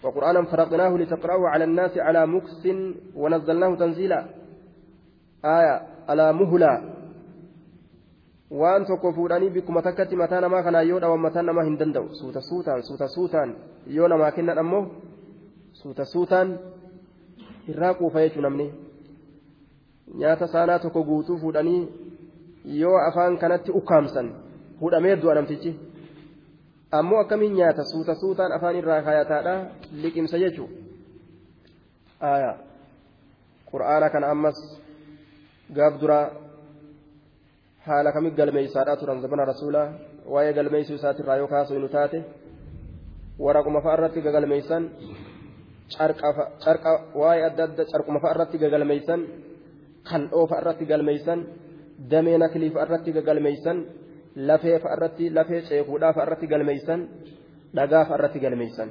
وقرآنا 0.05 0.41
فرقناه 0.45 0.97
لتقرأه 0.97 1.47
على 1.47 1.63
الناس 1.63 1.97
على 1.97 2.27
مكس 2.27 2.67
ونزلناه 3.15 3.75
تنزيلا 3.75 4.25
آية 5.45 5.75
على 6.09 6.25
fuudhanii 9.15 9.49
bikkuma 9.49 9.81
takkatti 9.81 10.15
mataa 10.15 10.41
namaa 10.41 10.63
kanaa 10.63 10.81
yoo 10.81 10.99
dhawan 10.99 11.19
mataan 11.19 11.45
namaa 11.45 11.63
hin 11.63 11.79
danda'u 11.79 12.15
suuta 12.19 12.41
suutaan 12.41 12.83
suuta 12.83 13.07
suutaan 13.07 13.55
yoo 13.87 14.07
namaa 14.07 14.31
kennan 14.31 14.57
ammoo 14.63 14.85
suuta 15.79 16.05
suutaan 16.05 16.59
irraa 17.67 17.93
quufa 17.93 18.21
jechuun 18.25 18.43
namni 18.47 18.67
nyaata 20.21 20.47
saanaa 20.47 20.79
tokko 20.79 21.03
guutuu 21.09 21.37
fuudhanii 21.37 21.81
yoo 22.81 22.97
afaan 23.07 23.37
kanatti 23.37 23.71
ukkaamsan 23.79 24.31
fuudhamee 24.79 25.15
du'a 25.21 25.35
namtichi 25.35 25.71
ammoo 27.01 27.19
akkamiin 27.23 27.53
nyaata 27.59 27.83
suuta 27.91 28.13
suutaan 28.21 28.51
afaan 28.57 28.75
irraa 28.81 29.01
kaayataadha 29.07 29.53
liqimsa 30.03 30.37
jechuun 30.43 30.71
qura'aana 33.71 34.07
kana 34.13 34.27
ammas 34.33 34.57
gaaf 35.77 35.93
duraa 36.01 36.25
haala 37.87 38.09
kamitti 38.15 38.37
galmeeysaadhaa 38.41 38.97
turan 39.01 39.21
zabana 39.23 39.43
rasuulaa 39.51 39.87
waa'ee 40.33 40.53
galmeeysuu 40.57 40.95
isaatirraa 40.99 41.37
yoo 41.41 41.47
kaasuu 41.53 41.79
nu 41.83 41.89
taate 41.95 42.19
waraquma 43.45 43.79
fa'a 43.85 43.95
irratti 43.97 44.19
gagalmeeysan 44.27 44.83
carqa 46.65 46.91
waa'ee 47.21 47.43
adda 47.49 47.63
adda 47.67 47.83
carquma 47.91 48.19
fa'a 48.23 48.31
irratti 48.35 48.57
gagalmeeysan 48.63 49.19
kal'oo 50.09 50.45
fa'a 50.51 50.59
irratti 50.61 50.85
galmeeysan 50.91 51.39
damee 52.11 52.37
naklii 52.43 52.71
fa'a 52.75 52.83
irratti 52.87 53.09
gagalmeeysan 53.17 53.77
lafee 54.35 54.79
irratti 54.79 55.29
lafee 55.29 55.61
ceekuudhaa 55.69 56.13
fa'a 56.13 56.25
irratti 56.27 56.47
galmeeysan 56.47 57.07
dhagaa 57.75 58.05
fa'a 58.05 58.17
irratti 58.17 58.39
galmeeysan 58.39 58.89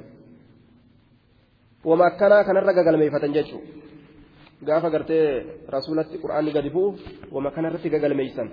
wama 1.85 2.05
akkanaa 2.11 2.43
kanarra 2.43 2.73
gagalmeeyfatan 2.73 3.33
jechuudha 3.37 4.65
gaafa 4.67 4.89
gartee 4.89 5.27
rasuulatti 5.77 6.21
qura'aanni 6.23 6.51
gadi 6.57 6.69
bu'u 6.69 6.97
wama 7.31 7.51
kanarratti 7.51 7.89
gagalmeeysan 7.89 8.51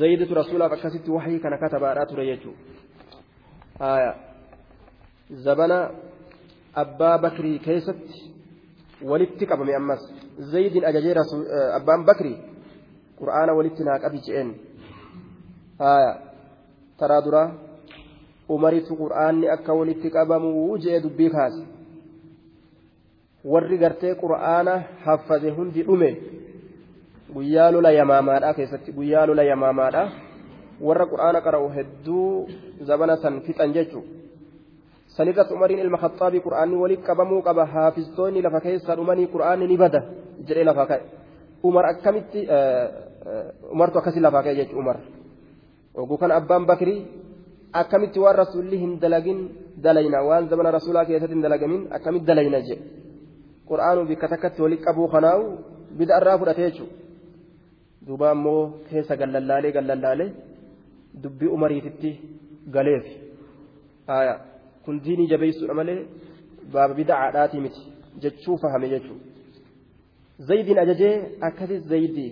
zayiditu 0.00 0.34
rasuulaaf 0.34 0.72
akkasitti 0.72 1.10
wahii 1.10 1.40
kana 1.40 1.58
katabaadhaa 1.58 2.06
ture 2.06 2.26
jechuudha 2.26 2.62
zabana. 5.46 5.78
abbaa 6.76 7.18
bakrii 7.18 7.58
keessatti 7.66 8.32
walitti 9.10 9.46
qabame 9.46 9.76
ammas 9.76 10.02
zaydin 10.52 10.84
ajajee 10.84 11.14
abbaan 11.78 12.04
bakrii 12.04 12.36
qur'aana 13.20 13.54
walitti 13.58 13.84
naa 13.84 13.98
je'een 14.26 14.50
taraa 15.78 17.20
duraa 17.24 17.50
umaritu 18.48 18.96
qur'aanni 18.96 19.48
akka 19.48 19.72
walitti 19.74 20.10
qabamu 20.10 20.78
je'ee 20.78 21.00
dubbii 21.00 21.30
kaase. 21.30 21.62
Warri 23.44 23.78
gartee 23.78 24.14
qur'aana 24.14 24.74
haffaze 25.04 25.50
hundi 25.50 25.82
dhume 25.82 26.10
guyyaa 27.34 27.70
lola 27.70 27.90
yamaamaadhaa 27.92 28.54
keessatti 28.54 28.92
guyyaa 28.92 29.26
lola 29.26 29.42
yamaamaadhaa 29.42 30.08
warra 30.80 31.06
qur'aana 31.12 31.40
qara'u 31.46 31.68
hedduu 31.76 32.48
zabana 32.88 33.16
san 33.16 33.40
fixan 33.40 33.72
jechuudha. 33.76 34.08
sanirratti 35.16 35.54
umariin 35.54 35.80
ilma 35.84 35.98
khaxaabii 36.04 36.40
qura'aanni 36.46 36.76
walitti 36.82 37.06
qabamuu 37.06 37.42
qaba. 37.42 37.64
Haafistoonni 37.74 38.42
lafa 38.42 38.60
keessaa 38.60 38.96
dhumanii 38.96 39.26
qura'aanni 39.34 39.66
ni 39.68 39.76
bada 39.76 40.00
jedhee 40.48 40.64
lafaa 40.64 40.86
ka'e. 40.90 41.02
Umar 41.62 41.84
akkamitti 41.92 42.40
umartu 43.74 43.98
akkasii 43.98 44.20
lafaa 44.26 44.42
ka'e 44.42 44.54
jechuudha 44.60 44.82
umar 44.84 44.98
oguu 46.00 46.18
kan 46.20 46.30
abbaan 46.38 46.64
bakrii 46.70 47.00
akkamitti 47.80 48.18
waan 48.24 48.36
rasuulli 48.42 48.76
hin 48.82 48.92
dalagin 49.02 49.40
dalayna? 49.84 50.18
Waan 50.28 50.44
zamana 50.50 50.70
rasuulaa 50.78 51.04
keessatti 51.08 51.34
hin 51.36 51.42
dalagamin 51.46 51.82
akkamitti 51.96 52.26
dalayna 52.30 52.60
jedhe 52.68 52.84
qura'aanuu 53.68 54.06
bikka 54.10 54.26
takkatti 54.32 54.60
walitti 54.64 54.84
qabuu 54.88 55.08
kanaa'u 55.14 55.42
bida'arraa 55.98 56.38
fudhate 56.40 56.62
jechuudha 56.66 56.94
duuba 58.06 58.26
ammoo 58.34 58.60
keessa 58.88 59.14
gallallaalee 59.20 59.72
gallallaalee 59.76 60.28
dubbii 61.22 61.50
umariititti 61.56 62.10
galeef 62.74 63.06
kun 64.84 64.96
diinii 65.04 65.28
jabeessuudha 65.32 65.74
malee 65.80 65.98
baaba 66.72 66.94
bidacaadhaatii 66.98 67.60
miti 67.66 67.82
jechuu 68.22 68.56
fahame 68.62 68.86
jechuudha. 68.94 69.24
Zaydiin 70.48 70.78
ajajee 70.84 71.14
akkasi 71.48 71.76
zaydii 71.90 72.30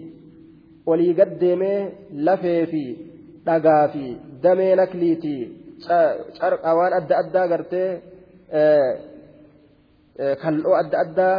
olii 0.92 1.14
gad 1.18 1.32
deemee 1.42 1.78
lafee 2.26 2.62
fi 2.72 2.82
dhagaa 3.46 3.88
fi 3.92 4.04
damee 4.42 4.74
nakliitii 4.80 5.42
carqaa 6.40 6.74
waan 6.78 6.92
adda 7.00 7.14
addaa 7.22 7.46
gartee 7.52 7.90
kal'oo 10.42 10.74
adda 10.82 10.96
addaa 11.04 11.36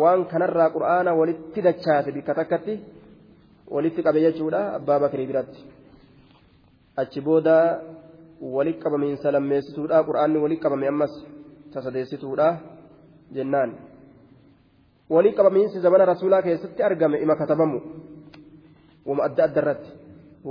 waan 0.00 0.20
kanarraa 0.32 0.70
qura'aana 0.74 1.10
walitti 1.20 1.60
dachaase 1.66 2.10
bikka 2.16 2.32
takkatti 2.38 2.74
walitti 3.74 4.00
qabe 4.06 4.20
jechuudha 4.26 4.60
abbaa 4.78 4.98
bakrii 5.04 5.26
biratti. 5.30 5.60
Achi 7.00 7.20
booda 7.26 7.56
walitti 8.56 8.82
qabamiinsa 8.84 9.32
lammeessituudha 9.36 9.96
qura'aanni 10.08 10.38
walitti 10.44 10.62
qabame 10.64 10.86
ammas 10.92 11.12
tasadeessituudha 11.72 12.48
jennaan. 13.36 13.70
Walitti 15.14 15.36
qabamiinsi 15.38 15.76
zamana 15.84 16.04
rasuulaa 16.12 16.42
keessatti 16.46 16.82
argame 16.88 17.16
ima 17.24 17.34
katabamu 17.40 17.78
wama 19.08 19.22
adda 19.28 19.42
adda 19.48 19.60
irratti 19.62 19.90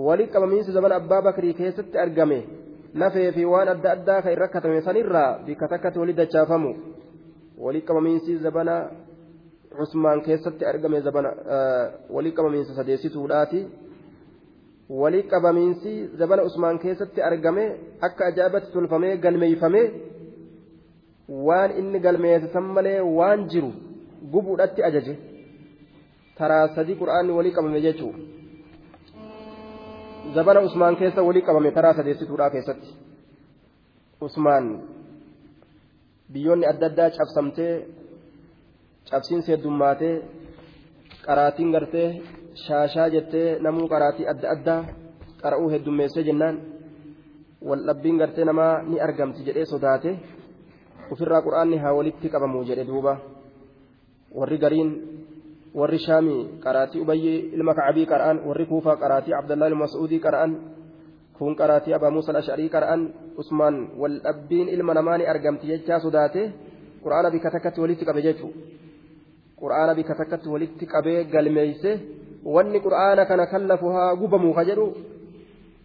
walitti 0.07 0.33
qabamiinsi 0.33 0.71
zamana 0.77 0.95
abbaa 1.01 1.21
bakrii 1.27 1.53
keessatti 1.59 1.97
argame 2.05 2.39
lafee 3.01 3.31
fi 3.35 3.43
waan 3.53 3.67
adda 3.73 3.89
addaa 3.95 4.21
kan 4.23 4.31
irra 4.35 4.47
katame 4.55 4.81
sanirraa 4.87 5.29
bikka 5.45 5.67
takkatti 5.73 5.99
walitti 6.01 6.21
dachaafamu 6.21 6.71
walitti 7.65 7.87
qabamiinsi 7.89 8.31
zamana 8.45 8.75
cusmaan 9.77 10.19
keessatti 10.27 10.63
argame 10.71 10.97
zamana 11.07 11.29
walitti 12.15 12.37
qabamiinsa 12.37 12.71
sadeessituudhaati. 12.79 13.61
walii 15.01 15.23
qabamiinsi 15.29 15.91
zabana 16.19 16.43
usmaan 16.47 16.77
keessatti 16.81 17.21
argame 17.29 17.63
akka 18.07 18.25
ajaa'ibatti 18.31 18.69
tolfamee 18.73 19.13
galmeeyfamee 19.23 19.85
waan 21.47 21.71
inni 21.79 21.99
galmeessisan 22.05 22.67
malee 22.75 22.99
waan 23.17 23.47
jiru 23.53 23.71
gubuudhatti 24.33 24.81
ajaje 24.89 25.13
taraa 26.37 26.67
sadii 26.75 26.97
qura'aanni 27.01 27.31
walii 27.37 27.53
qabame 27.57 27.81
jechuudha 27.87 28.19
zabana 30.33 30.61
usmaan 30.67 30.95
keessa 30.99 31.21
walii 31.27 31.41
qabame 31.47 31.71
taraa 31.77 31.93
sadeessituudhaa 31.99 32.49
keessatti 32.53 32.89
usmaan 34.27 34.65
biyyoonni 36.33 36.65
adda 36.71 36.85
addaa 36.91 37.09
cabsamtee 37.17 37.73
cabsiinsi 39.11 39.47
heddummaatee 39.53 40.15
qaraatiin 41.25 41.71
gartee 41.75 42.07
shaashaa 42.65 43.09
jettee 43.15 43.47
namuu 43.65 43.87
qaraatii 43.93 44.27
adda 44.33 44.47
addaa 44.55 44.81
qara'uu 45.41 45.69
heddummeessee 45.73 46.23
jennaan 46.29 46.55
waldhabbiin 47.69 48.17
gartee 48.21 48.45
namaa 48.49 48.73
ni 48.89 48.95
argamti 49.07 49.39
jedhee 49.47 49.65
sodaate 49.73 50.11
ofirraa 51.11 51.41
quraanni 51.45 51.77
haa 51.83 51.93
walitti 51.97 52.27
qabamu 52.33 52.59
jedhe 52.69 52.83
duuba 52.91 53.13
warri 54.39 54.57
gariin 54.63 54.89
warri 55.79 55.99
shaamii 56.07 56.41
qaraatii 56.65 57.01
ubayyii 57.05 57.37
ilma 57.55 57.73
kacabii 57.79 58.05
qara'an 58.11 58.37
warri 58.47 58.65
kuufaa 58.71 58.95
qaraatii 59.03 59.33
abdallaa 59.39 59.67
ilma 59.71 59.83
mas'uudii 59.85 60.19
qara'an 60.25 60.51
kun 61.37 61.53
qaraatii 61.61 61.93
abaa 61.97 62.11
muusa 62.15 62.29
al-ash'arii 62.33 62.69
qara'an 62.75 63.01
usmaan 63.41 63.75
waldhabbiin 64.01 64.67
ilma 64.75 64.93
namaa 64.97 65.17
ni 65.19 65.25
argamti 65.33 65.65
jechaa 65.71 65.99
sodaate 66.05 66.41
quraana 67.03 67.29
bika 67.35 67.49
takkatti 67.55 67.79
walitti 67.83 68.05
qabe 68.09 68.21
jechuudha 68.27 68.59
quraana 69.61 69.91
bika 69.99 70.13
takkatti 70.19 70.47
walitti 70.53 70.85
qabee 70.93 71.19
galmeeyse 71.33 71.91
wanni 72.55 72.79
quraana 72.85 73.23
kana 73.29 73.45
kallafu 73.53 73.87
haa 73.95 74.15
gubamuu 74.21 74.53
ka 74.57 74.63
jedhu 74.69 74.87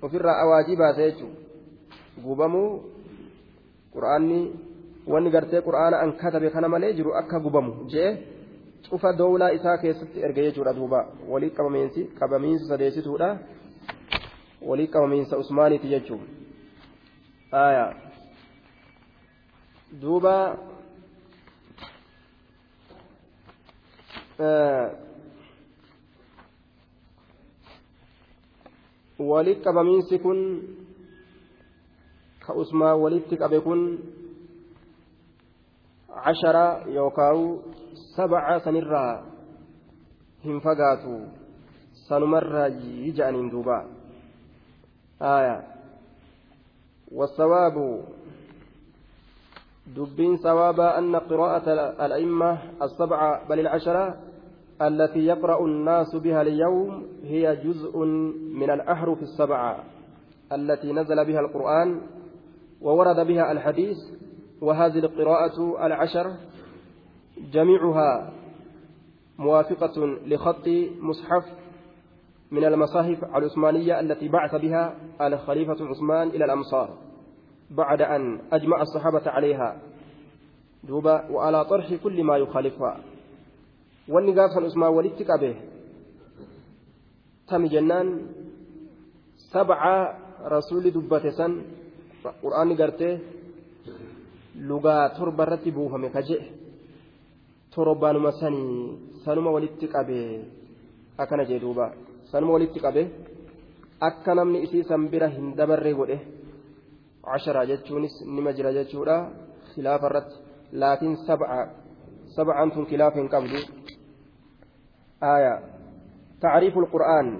ofirraa 0.06 0.36
awaajii 0.44 0.76
baase 0.82 1.02
jechuudha 1.08 1.36
gubamuu 2.26 2.70
quraanni 3.94 4.40
wanni 5.12 5.30
gartee 5.34 5.60
quraana 5.68 5.96
an 6.04 6.10
katabe 6.22 6.48
kana 6.54 6.68
malee 6.74 6.92
jiru 6.98 7.10
akka 7.20 7.36
gubamu 7.46 7.72
jee 7.92 8.10
cufa 8.88 9.12
doolaa 9.18 9.50
isaa 9.58 9.78
keessatti 9.82 10.22
erga 10.26 10.42
jechuudha 10.46 10.72
duuba 10.78 11.00
walii 11.28 11.50
qabamiinsi 11.58 12.04
qabamiinsa 12.20 12.64
sadeessituudha 12.72 13.28
walii 14.68 14.86
qabamiinsa 14.94 15.38
usmaaniiti 15.42 15.88
jechuudha 15.88 16.26
aayaa 17.62 17.92
duuba 20.02 20.34
walii 29.18 29.54
qabamiinsi 29.64 30.18
kun 30.24 30.38
ka 32.46 32.52
usmaan 32.62 33.00
walitti 33.02 33.36
qabe 33.36 33.60
kun 33.66 33.80
cashara 36.24 36.66
yookaan 36.86 37.58
sabca 38.16 38.60
sanirraa 38.64 39.22
hin 40.44 40.60
fagaatu 40.60 41.16
sanumarraa 42.08 42.68
jija'aniin 42.82 43.50
duuba 43.50 43.80
آية. 45.20 45.62
والثواب 47.12 48.04
دبين 49.96 50.36
ثوابا 50.36 50.98
أن 50.98 51.16
قراءة 51.16 51.72
الأئمة 52.06 52.58
السبعة 52.82 53.48
بل 53.48 53.60
العشرة 53.60 54.16
التي 54.82 55.18
يقرأ 55.18 55.64
الناس 55.64 56.16
بها 56.16 56.42
اليوم 56.42 57.06
هي 57.24 57.56
جزء 57.56 57.98
من 58.54 58.70
الأحرف 58.70 59.22
السبعة 59.22 59.84
التي 60.52 60.92
نزل 60.92 61.24
بها 61.24 61.40
القرآن 61.40 62.00
وورد 62.80 63.26
بها 63.26 63.52
الحديث 63.52 63.96
وهذه 64.60 64.98
القراءة 64.98 65.86
العشر 65.86 66.36
جميعها 67.52 68.32
موافقة 69.38 70.06
لخط 70.26 70.68
مصحف 71.00 71.44
من 72.50 72.64
المصاحف 72.64 73.24
العثمانية 73.24 74.00
التي 74.00 74.28
بعث 74.28 74.54
بها 74.54 74.96
الخليفة 75.20 75.76
عثمان 75.80 76.28
إلى 76.28 76.44
الأمصار 76.44 76.98
بعد 77.70 78.02
أن 78.02 78.40
أجمع 78.52 78.82
الصحابة 78.82 79.30
عليها. 79.30 79.76
دوبا 80.84 81.30
وعلى 81.30 81.64
طرح 81.64 81.94
كل 81.94 82.24
ما 82.24 82.36
يخالفها. 82.36 83.00
usmaan 84.10 84.94
walitti 84.94 85.24
qabe 85.24 85.54
tami 87.46 87.68
jennaan 87.70 88.26
sabca 89.52 90.18
rasuulli 90.50 90.90
dubbate 90.90 91.30
san 91.38 91.62
qur'aanni 92.42 92.74
gartee 92.74 93.22
lugaa 94.69 95.09
torba 95.17 95.43
irratti 95.45 95.75
buufame 95.75 96.09
ka 96.15 96.21
je'e 96.27 96.45
torbaanuma 97.73 98.31
sanii 98.39 99.21
sanuma 99.25 99.55
walitti 99.55 99.87
qabe 99.93 100.19
akkana 101.21 101.43
jee 101.49 101.59
duuba 101.63 101.85
sanuma 102.31 102.53
walitti 102.55 102.79
qabe 102.85 103.03
akka 104.07 104.31
namni 104.35 104.63
isii 104.65 104.87
san 104.89 105.01
bira 105.11 105.27
hin 105.35 105.47
dabarre 105.57 105.91
godhe 105.99 106.17
cashara 107.25 107.67
jechuunis 107.69 108.15
nima 108.35 108.51
jira 108.57 108.75
jechuudha 108.77 109.15
khilaafa 109.71 110.05
irratti 110.09 110.35
laakiin 110.81 111.15
sabca 111.27 111.59
sabcaan 112.35 112.69
tun 112.73 112.85
khilaafa 112.89 113.19
hin 113.19 113.33
qabdu 113.35 113.59
آية 115.23 115.59
تعريف 116.41 116.77
القرآن 116.77 117.39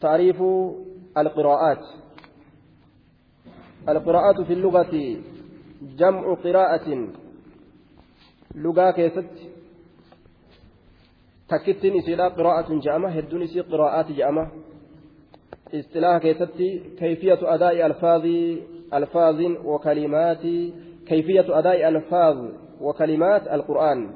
تعريف 0.00 0.42
القراءات 1.18 1.84
القراءات 3.89 4.41
في 4.41 4.53
اللغة 4.53 5.17
جمع 5.97 6.33
قراءة. 6.33 7.07
لغة 8.55 8.91
كيست. 8.91 9.33
تكتن 11.49 11.97
إسيلا 11.97 12.27
قراءة 12.27 12.79
جامة 12.79 13.09
هدون 13.09 13.41
إسي 13.41 13.59
قراءات 13.59 14.11
جامة. 14.11 14.51
اصطلاح 15.73 16.17
كيست 16.17 16.57
كيفية 16.99 17.39
أداء 17.41 17.85
ألفاظ 17.85 18.25
ألفاظ 18.93 19.41
وكلمات 19.65 20.43
كيفية 21.07 21.59
أداء 21.59 21.87
ألفاظ 21.87 22.37
وكلمات 22.81 23.47
القرآن. 23.47 24.13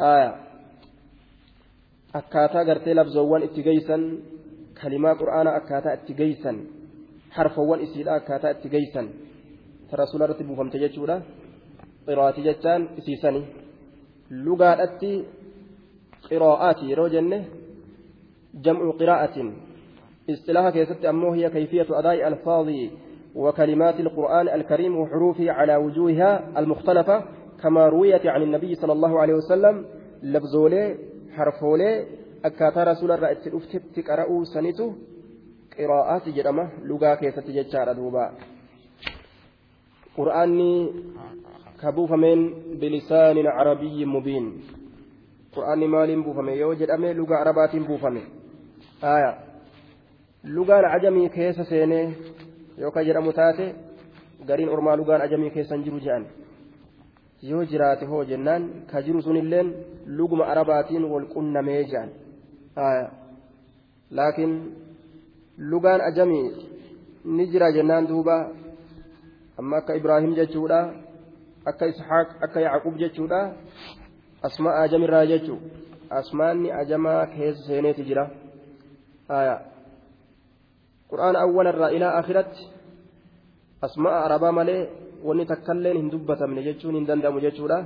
آية. 0.00 0.44
akkaataa 2.14 2.64
gartee 2.64 2.94
labzoowwan 2.94 3.42
kalimaa 4.74 5.14
qur'aanaa 5.14 5.54
akkaataa 5.60 5.94
itti 5.98 6.14
geeysan 6.14 6.58
harfawwan 7.36 7.84
isiidha 7.86 8.12
akkaataa 8.18 8.54
itti 8.56 8.68
geeysan 8.74 9.06
rasuula 10.00 10.24
irratti 10.24 10.44
buufamte 10.48 10.78
jechuudha 10.84 11.16
qiraati 12.06 12.40
jechaan 12.48 12.82
isiisani 13.00 13.42
lugaadhatti 14.46 15.10
qiraa'aati 16.28 16.90
yeroo 16.90 17.08
jenne 17.16 17.38
jam'u 18.64 18.92
qiraa'atin 19.00 19.48
اصطلاح 20.32 20.68
كيست 20.76 21.04
أمه 21.04 21.34
هي 21.34 21.50
كيفية 21.50 21.88
أداء 21.90 22.28
ألفاظ 22.28 22.68
وكلمات 23.34 24.00
القرآن 24.00 24.48
الكريم 24.48 24.92
وحروفه 25.00 25.50
على 25.50 25.76
وجوهها 25.76 26.30
المختلفة 26.60 27.16
كما 27.62 27.88
رويت 27.88 28.26
عن 28.26 28.42
النبي 28.42 28.74
صلى 28.74 28.92
الله 28.92 29.12
عليه 29.20 29.34
وسلم 29.34 29.74
لبزولي 30.22 30.84
harfoolee 31.36 32.06
akkaataa 32.48 32.84
rasuularraa 32.84 33.30
itti 33.36 33.50
dhuftetti 33.54 34.02
qara'uu 34.08 34.44
sanitu 34.54 34.84
qiraa'aati 35.76 36.32
jedhama 36.36 36.64
lugaa 36.88 37.16
keessatti 37.16 37.52
jechaadha 37.52 37.94
duuba. 37.98 38.24
Qur'aanni 40.16 40.70
ka 41.80 41.92
buufameen 41.92 42.40
bilisaanin 42.80 43.46
carabiyyin 43.56 44.08
mubiin. 44.08 44.46
Qur'aanni 45.54 45.86
maaliin 45.88 46.22
buufame? 46.24 46.56
Yoo 46.58 46.74
jedhame 46.74 47.14
lugaa 47.14 47.40
arabaatiin 47.40 47.86
buufame. 47.86 48.22
Aya 49.02 49.30
lugaan 50.44 50.84
ajamii 50.84 51.28
keessa 51.30 51.64
seenee 51.64 52.06
yookaan 52.78 53.06
jedhamu 53.06 53.32
taate 53.32 53.74
gariin 54.46 54.68
ormaa 54.68 54.96
lugaan 54.96 55.22
ajamii 55.22 55.50
keessa 55.50 55.74
hin 55.74 55.84
jiru 55.84 56.00
jedhan 56.06 56.26
yoo 57.42 57.64
jiraate 57.64 58.06
hoo 58.06 58.24
jennaan 58.24 58.62
ka 58.90 59.02
jiru 59.02 59.22
sunilleen 59.22 59.74
luguma 60.06 60.44
arabaatiin 60.52 61.04
wal 61.12 61.26
qunnamee 61.34 61.84
jedhan 61.84 62.10
aya 62.76 63.10
laakiin. 64.10 64.83
Lugaan 65.58 66.00
ajamii 66.00 66.46
ni 67.24 67.46
jira 67.46 67.72
jennaan 67.72 68.06
duuba 68.06 68.50
amma 69.58 69.76
akka 69.76 69.96
ibraahim 69.96 70.34
jechuudha 70.34 70.80
akka 71.64 71.86
ishaaq 71.86 72.28
akka 72.42 72.60
yacquub 72.60 72.96
jechuudha 72.98 73.54
asmaa 74.42 74.82
ajamirraa 74.82 75.26
jechuu 75.26 75.58
asmaanni 76.10 76.72
ajamaa 76.72 77.26
keessa 77.26 77.66
seeneeti 77.66 78.04
jira 78.08 78.24
qur'aan 81.10 81.36
awwalarraa 81.36 81.94
ilaa 81.96 82.18
akhiratti 82.20 82.68
asmaa 83.86 84.24
arabaa 84.24 84.52
malee 84.58 84.82
wanni 85.24 85.46
takkailleen 85.46 85.96
hin 85.96 86.10
dubbatamne 86.12 86.66
jechuun 86.66 86.94
hin 86.98 87.06
danda'amu 87.06 87.40
jechuudha 87.46 87.78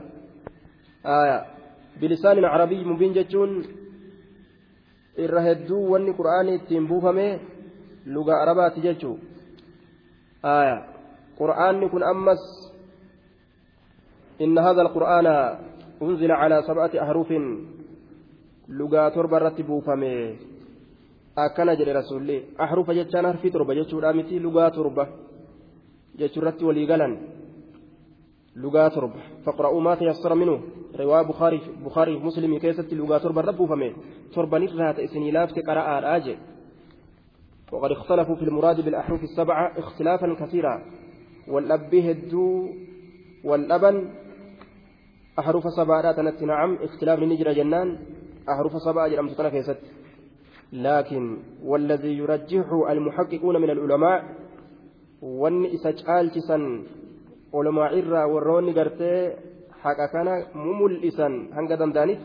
bilisaanin 2.01 2.49
carabii 2.55 2.85
mubiin 2.91 3.15
jechuun 3.19 3.55
irra 5.25 5.47
hedduu 5.49 5.85
wanni 5.93 6.17
qura'aanii 6.19 6.59
ittiin 6.61 6.89
buufame 6.91 7.29
lugaa 8.07 8.43
arabaati 8.43 8.81
jechuu 8.81 9.17
qura'aanni 11.39 11.91
kun 11.91 12.03
ammas 12.03 12.43
إن 14.39 14.59
هذا 14.59 14.83
القرآن 14.83 15.27
أنزل 16.03 16.33
على 16.33 16.63
سبعة 16.63 16.91
أحرف 17.03 17.31
لغة 18.69 19.09
تربة 19.09 19.39
رتبوا 19.39 19.81
فمي 19.81 20.37
akkana 21.39 21.77
jedhe 21.79 21.93
rasuulli 21.95 22.37
ahrufa 22.59 22.95
jechaan 22.95 23.27
harfii 23.31 23.51
torba 23.51 23.75
jechuudha 23.75 24.13
miti 24.13 24.41
lugaa 24.43 24.71
torba 24.71 25.05
jechuurratti 26.19 26.65
walii 26.65 26.87
galan 26.87 27.15
lugaa 28.63 28.91
torba 28.91 29.21
faqra'uu 29.45 29.81
maa 29.81 29.97
tayassara 29.97 30.35
minhu 30.35 30.57
riwaa 30.99 31.23
bukaarii 31.85 32.19
muslimii 32.27 32.59
keessatti 32.65 32.99
lugaa 33.01 33.21
torba 33.21 33.43
irra 33.43 33.53
buufame 33.53 33.89
torbanirraa 34.35 34.93
ta'e 34.95 35.05
isinii 35.05 35.31
laafte 35.37 35.63
qara'aadhaa 35.69 36.19
jedhe 36.27 36.58
وقد 37.73 37.91
اختلفوا 37.91 38.37
في 38.37 38.43
المراد 38.43 38.81
بالأحرف 38.81 39.23
السبعة 39.23 39.79
اختلافا 39.79 40.35
كثيرا. 40.41 40.83
والأبي 41.49 42.11
هدو 42.11 42.69
والأبن 43.45 43.97
أحرف 45.39 45.65
سبعة 45.77 46.13
تنت 46.13 46.43
نعم 46.43 46.75
اختلاف 46.83 47.19
نجر 47.19 47.53
جنان 47.53 47.99
أحرف 48.49 48.73
سبعة 48.83 49.09
جرمت 49.09 49.33
تنفيست 49.39 49.79
لكن 50.73 51.39
والذي 51.65 52.13
يرجح 52.19 52.67
المحققون 52.91 53.61
من 53.63 53.71
العلماء 53.71 54.25
وان 55.23 55.65
إسجالتسا 55.65 56.59
علماء 57.55 57.99
إرى 57.99 58.25
وروني 58.33 58.73
قرتي 58.73 59.33
حقا 59.83 60.07
كان 60.13 60.29
مملئسا 60.55 61.27
هنقا 61.53 61.75
دندانت 61.75 62.21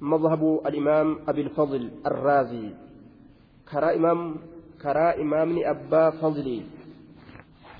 مذهب 0.00 0.60
الإمام 0.66 1.18
أبي 1.28 1.40
الفضل 1.40 1.90
الرازي. 2.06 2.70
كرا 3.72 3.94
إمام 3.94 4.36
كرا 4.82 5.20
إمامني 5.20 5.70
أبا 5.70 6.10
فضلي 6.10 6.62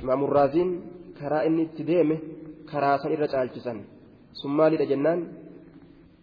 إمام 0.03 0.25
الرازين 0.25 0.81
كرا 1.21 1.47
إني 1.47 1.67
تديمه 1.67 2.19
كرا 2.73 2.97
سن 2.97 3.13
إرى 3.13 3.51
ثم 4.43 4.63
لجنان. 4.63 5.33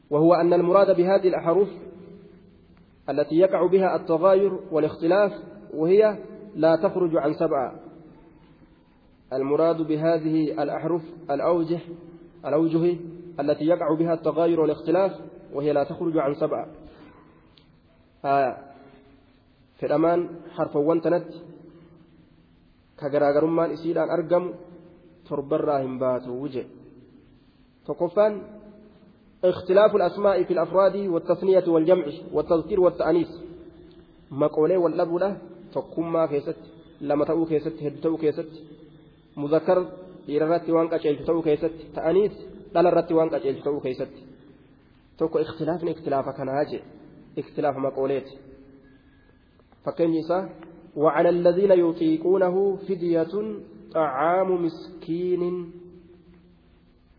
وهو 0.10 0.34
أن 0.34 0.53
المراد 0.53 0.95
بهذه 0.95 1.27
الأحرف 1.27 1.67
التي 3.10 3.36
يقع 3.36 3.67
بها 3.67 3.95
التغاير 3.95 4.60
والاختلاف 4.71 5.32
وهي 5.73 6.17
لا 6.56 6.75
تخرج 6.75 7.17
عن 7.17 7.34
سبعة. 7.34 7.80
المراد 9.34 9.82
بهذه 9.82 10.63
الأحرف 10.63 11.01
الأوجه 11.32 11.80
الأوجه 12.45 12.97
التي 13.39 13.65
يقع 13.65 13.93
بها 13.93 14.13
التغاير 14.13 14.60
والاختلاف 14.60 15.12
وهي 15.53 15.73
لا 15.73 15.84
تخرج 15.84 16.17
عن 16.17 16.34
سبعة. 16.34 16.67
آه 18.25 18.66
في 19.78 19.86
الأمان 19.86 20.30
حرف 20.56 20.76
وانتنت 20.76 21.28
كغراغرمان 23.00 23.72
إسيلان 23.72 24.10
أرقم 24.10 24.54
تربراهم 25.30 26.00
باتوا 26.00 26.42
وجه 26.44 26.66
تقفان 27.88 28.42
اختلاف 29.44 29.96
الأسماء 29.96 30.44
في 30.44 30.54
الأفراد 30.54 30.96
والتثنية 30.96 31.63
والجمع 31.68 32.06
والتذكير 32.34 32.80
والتأنيث 32.80 33.30
مقولي 34.32 34.78
واللبلة 34.78 35.38
تقوم 35.74 36.26
كيست 36.26 36.58
لما 37.02 37.26
تأو 37.26 37.46
كيست 37.46 37.84
هد 37.84 37.96
تأو 38.02 38.18
كيست 38.18 38.50
مذكر 39.38 39.88
waan 40.28 40.90
qaceelchu 40.90 41.24
ta'uu 41.24 41.42
keessatti 41.42 41.86
ta'aniis 41.96 42.34
dhalarratti 42.74 43.13
waan 43.13 43.30
qaceelchu 43.30 43.63
ta'uu 43.63 43.80
keessatti. 43.80 44.22
Tokko 45.18 45.40
ikhtilaafni 45.40 45.92
ikhtilaafa 45.92 46.34
kanaa 46.34 46.63
jee 46.66 46.84
ikhtilaafa 47.36 47.80
maqooleeti. 47.80 48.38
Fakkeenyi 49.88 50.19
isaa 50.28 50.67
وعلى 50.97 51.30
الذين 51.30 51.71
يطيقونه 51.71 52.76
فدية 52.76 53.34
طعام 53.93 54.65
مسكين. 54.65 55.71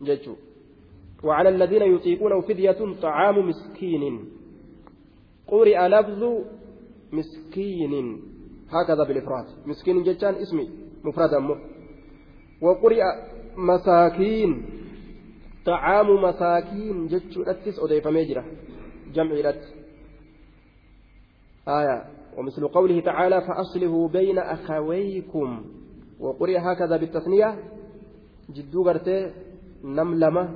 ججو 0.01 0.35
وعلى 1.23 1.49
الذين 1.49 1.81
يطيقونه 1.95 2.41
فدية 2.41 2.79
طعام 3.01 3.49
مسكين. 3.49 4.03
قرئ 5.47 5.87
لفظ 5.87 6.21
مسكين. 7.11 7.93
هكذا 8.69 9.03
بالإفراد. 9.07 9.45
مسكين 9.65 10.03
جتان 10.03 10.35
اسمي. 10.35 10.69
مفرد 11.03 11.33
أمه 11.33 11.55
وقرئ 12.61 13.03
مساكين. 13.57 14.51
طعام 15.65 16.09
مساكين. 16.23 17.07
جتشو 17.07 17.41
أتس 17.43 17.79
أضيف 17.79 18.07
ميجرة. 18.07 18.43
جمع 19.13 19.35
رت. 19.45 19.63
آية. 21.67 22.18
ومثل 22.37 22.67
قوله 22.67 23.01
تعالى 23.01 23.41
فأصله 23.41 24.07
بين 24.07 24.39
أخويكم. 24.39 25.65
وقرئ 26.19 26.57
هكذا 26.57 26.97
بالتثنية. 26.97 27.59
جدو 28.49 28.83
قرتي 28.83 29.31
نملمة 29.83 30.55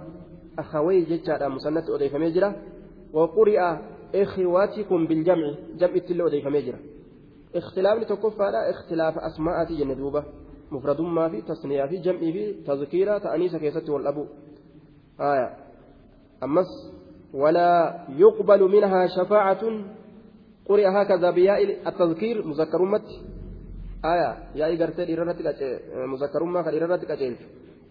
أخوي 0.60 1.02
جتشا 1.02 1.48
مسنة 1.48 1.96
أضيف 1.96 2.16
ميجرة 2.16 2.56
وقرئ 3.14 3.60
إخواتكم 4.16 5.08
بالجمع. 5.08 5.54
جمع 5.78 5.96
التلو 5.96 6.28
أضيف 6.28 6.48
ميجرة 6.48 6.80
اختلاف 7.56 8.00
لتكفى 8.00 8.52
اختلاف 8.70 9.18
أسماء 9.18 9.64
جندوبة. 9.64 10.24
مفرد 10.72 11.02
ما 11.02 11.30
في 11.30 11.42
تصنيع 11.42 11.88
في 11.88 11.98
جمع 11.98 12.20
في 12.20 12.54
تذكيرة 12.68 13.18
تأنيس 13.18 13.56
كيست 13.56 13.90
والأبو 13.90 14.26
آية. 15.20 15.58
أمس. 16.44 16.94
ولا 17.34 18.00
يقبل 18.10 18.62
منها 18.64 19.08
شفاعة 19.08 19.62
قرئ 20.70 20.88
هكذا 20.88 21.32
بياء 21.32 21.88
التذكير 21.88 22.48
مذكر 22.48 22.86
مت. 22.86 23.08
آية 24.06 24.38
يا 24.56 24.66
إيجرتي 24.66 25.16
مذكر 25.96 26.44
ما 26.44 26.62
كان 26.62 27.36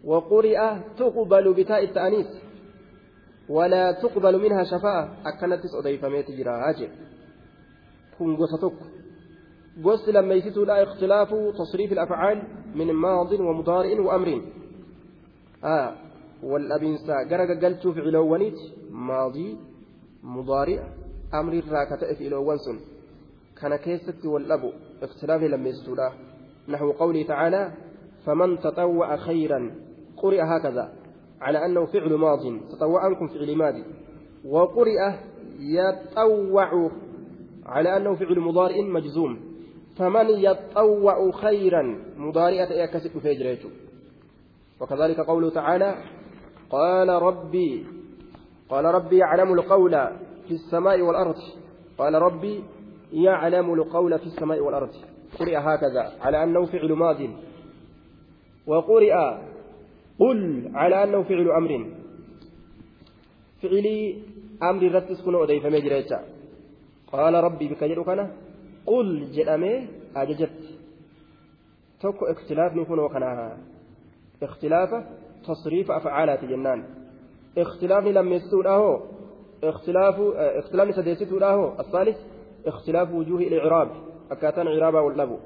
وقرئ 0.04 0.58
تقبل 0.98 1.54
بتاء 1.54 1.84
التأنيث. 1.84 2.26
ولا 3.48 3.92
تقبل 3.92 4.42
منها 4.42 4.64
شفاعة 4.64 5.16
أكنت 5.26 5.60
أضيف 5.74 6.04
ميت 6.04 6.30
جراج 6.30 6.88
كن 8.18 8.36
قصتك 8.36 8.78
قص 9.84 10.08
لما 10.08 10.34
يسيتوا 10.34 10.64
لا 10.64 10.82
اختلاف 10.82 11.28
تصريف 11.58 11.92
الأفعال 11.92 12.42
من 12.74 12.92
ماض 12.92 13.32
ومضارع 13.32 14.00
وأمر. 14.00 14.42
آه 15.64 15.94
والأبنسا 16.42 17.16
قرق 17.30 17.64
قلت 17.64 17.86
في 17.88 18.00
علوانيت 18.00 18.58
ماضي 18.90 19.58
مضارع 20.22 21.01
أمر 21.34 21.52
الراكة 21.52 22.14
في 22.14 22.26
علوانسن 22.26 22.78
كان 23.60 23.76
كيست 23.76 24.26
والأبو 24.26 24.72
اختلاف 25.02 25.42
لما 25.42 25.68
يسيتوا 25.68 26.10
نحو 26.68 26.90
قوله 26.92 27.22
تعالى 27.22 27.72
فمن 28.26 28.58
تطوع 28.58 29.16
خيرا 29.16 29.70
قرئ 30.16 30.42
هكذا 30.42 30.92
على 31.40 31.64
أنه 31.66 31.86
فعل 31.86 32.14
ماض 32.14 32.38
تطوعكم 32.70 33.28
فعل 33.28 33.56
ماضي 33.56 33.84
وقرئ 34.44 35.12
يطوع 35.60 36.90
على 37.66 37.96
أنه 37.96 38.14
فعل 38.14 38.40
مضارع 38.40 38.76
مجزوم 38.80 39.40
فمن 39.96 40.26
يطوع 40.30 41.30
خيرا 41.30 41.98
مضارعة 42.16 42.72
يكسب 42.72 43.18
فيجريته 43.18 43.70
وكذلك 44.80 45.20
قوله 45.20 45.50
تعالى 45.50 46.04
قال 46.70 47.08
ربي 47.08 47.86
قال 48.68 48.84
ربي 48.84 49.18
يعلم 49.18 49.52
القول 49.52 50.08
في 50.48 50.54
السماء 50.54 51.00
والأرض. 51.00 51.36
قال 51.98 52.14
ربي 52.14 52.64
يعلم 53.12 53.74
القول 53.74 54.18
في 54.18 54.26
السماء 54.26 54.60
والأرض. 54.60 54.90
قرئ 55.38 55.56
هكذا 55.56 56.12
على 56.20 56.42
أنه 56.44 56.66
فعل 56.66 56.92
ماض. 56.92 57.20
وقرئ 58.66 59.14
قل 60.18 60.70
على 60.74 61.04
أنه 61.04 61.22
فعل 61.22 61.50
أمر. 61.50 61.90
فعلي 63.62 64.22
أمر 64.62 64.82
رتس 64.92 65.22
كن 65.24 65.34
أديف 65.34 65.66
مجريتا 65.66 66.24
قال 67.12 67.34
ربي 67.34 67.68
بك 67.68 67.84
جدك 67.84 68.30
قل 68.86 69.30
جدامي 69.32 69.88
أججت 70.16 70.58
توكو 72.00 72.24
اختلاف 72.26 72.76
نكون 72.76 72.98
وكنا. 72.98 73.58
اختلاف 74.42 74.90
تصريف 75.46 75.90
أفعالات 75.90 76.44
جنان. 76.44 76.84
اختلاف 77.58 78.04
لم 78.04 78.32
يستوله 78.32 79.02
اختلاف 79.64 80.20
اختلاف 80.36 80.94
سديسته 80.94 81.38
له 81.38 81.80
الثالث 81.80 82.16
اختلاف 82.66 83.12
وجوه 83.12 83.40
الإعراب. 83.40 83.88
أكاتان 84.30 84.68
عرابة 84.68 85.00
واللبو 85.00 85.38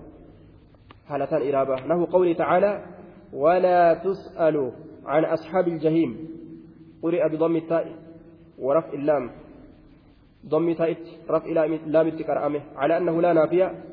حالتان 1.06 1.54
إرابة 1.54 1.74
له 1.74 2.06
قوله 2.12 2.32
تعالى 2.32 2.86
ولا 3.32 3.94
تسأل 3.94 4.72
عن 5.06 5.24
أصحاب 5.24 5.68
الجحيم. 5.68 6.28
قرئ 7.02 7.28
بضم 7.28 7.56
التاء 7.56 7.96
ورفع 8.58 8.92
اللام. 8.92 9.30
ضم 10.46 10.74
تاء 10.74 10.96
رفع 11.30 11.46
لام 11.86 12.06
التكرامه 12.06 12.60
على 12.76 12.96
أنه 12.96 13.22
لا 13.22 13.32
نافية. 13.32 13.84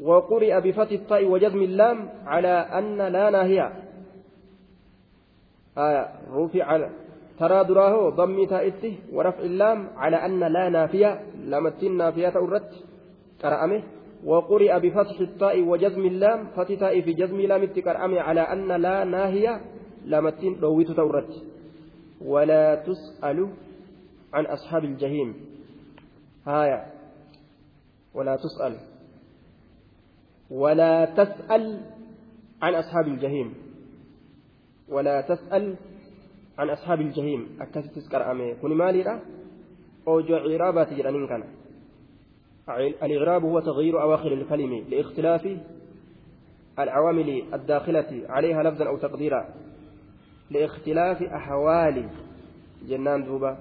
وقرئ 0.00 0.60
بفتح 0.60 0.90
التاء 0.90 1.24
وجزم 1.26 1.62
اللام 1.62 2.08
على 2.26 2.48
أن 2.48 2.98
لا 2.98 3.30
ناهية. 3.30 3.72
آية. 5.78 6.08
رفع 6.30 6.88
ترى 7.38 7.64
دراه 7.64 8.10
ضم 8.10 8.46
تاء 8.46 8.72
ورفع 9.12 9.38
اللام 9.38 9.88
على 9.96 10.16
أن 10.16 10.40
لا 10.40 10.68
نافية 10.68 11.20
لامتين 11.44 11.96
نافية 11.96 12.28
أردت 12.36 12.70
كرامه 13.42 13.82
وقرئ 14.24 14.80
بفتح 14.80 15.20
الطاء 15.20 15.62
وجزم 15.62 16.06
اللام 16.06 16.46
فتح 16.56 16.74
تاء 16.74 17.00
في 17.00 17.12
جزم 17.12 17.40
لام 17.40 17.62
التكرأم 17.62 18.18
على 18.18 18.40
أن 18.40 18.72
لا 18.72 19.04
ناهية 19.04 19.60
لامتين 20.04 20.60
رويت 20.60 20.90
تورت 20.90 21.42
ولا 22.20 22.74
تسأل 22.74 23.48
عن 24.32 24.46
أصحاب 24.46 24.84
الجحيم 24.84 25.34
هايا 26.46 26.86
ولا 28.14 28.36
تسأل 28.36 28.76
ولا 30.50 31.04
تسأل 31.04 31.80
عن 32.62 32.74
أصحاب 32.74 33.06
الجحيم 33.08 33.54
ولا 34.88 35.20
تسأل 35.20 35.76
عن 36.58 36.70
أصحاب 36.70 37.00
الجحيم 37.00 37.58
أكثر 37.60 37.82
تسكر 37.82 38.30
أمي 38.30 38.54
كن 38.54 38.74
مالي 38.74 39.20
أوجو 40.08 40.36
عرابة 40.36 40.84
جرانين 40.96 41.26
كان. 41.26 41.44
الإغراب 43.02 43.42
هو 43.44 43.60
تغيير 43.60 44.02
أواخر 44.02 44.32
الكلمة 44.32 44.80
لإختلاف 44.88 45.58
العوامل 46.78 47.42
الداخلة 47.54 48.22
عليها 48.28 48.62
لفظا 48.62 48.86
أو 48.86 48.96
تقديرا. 48.96 49.54
لإختلاف 50.50 51.22
أحوال. 51.22 52.08
جنان 52.88 53.24
دوبا. 53.24 53.58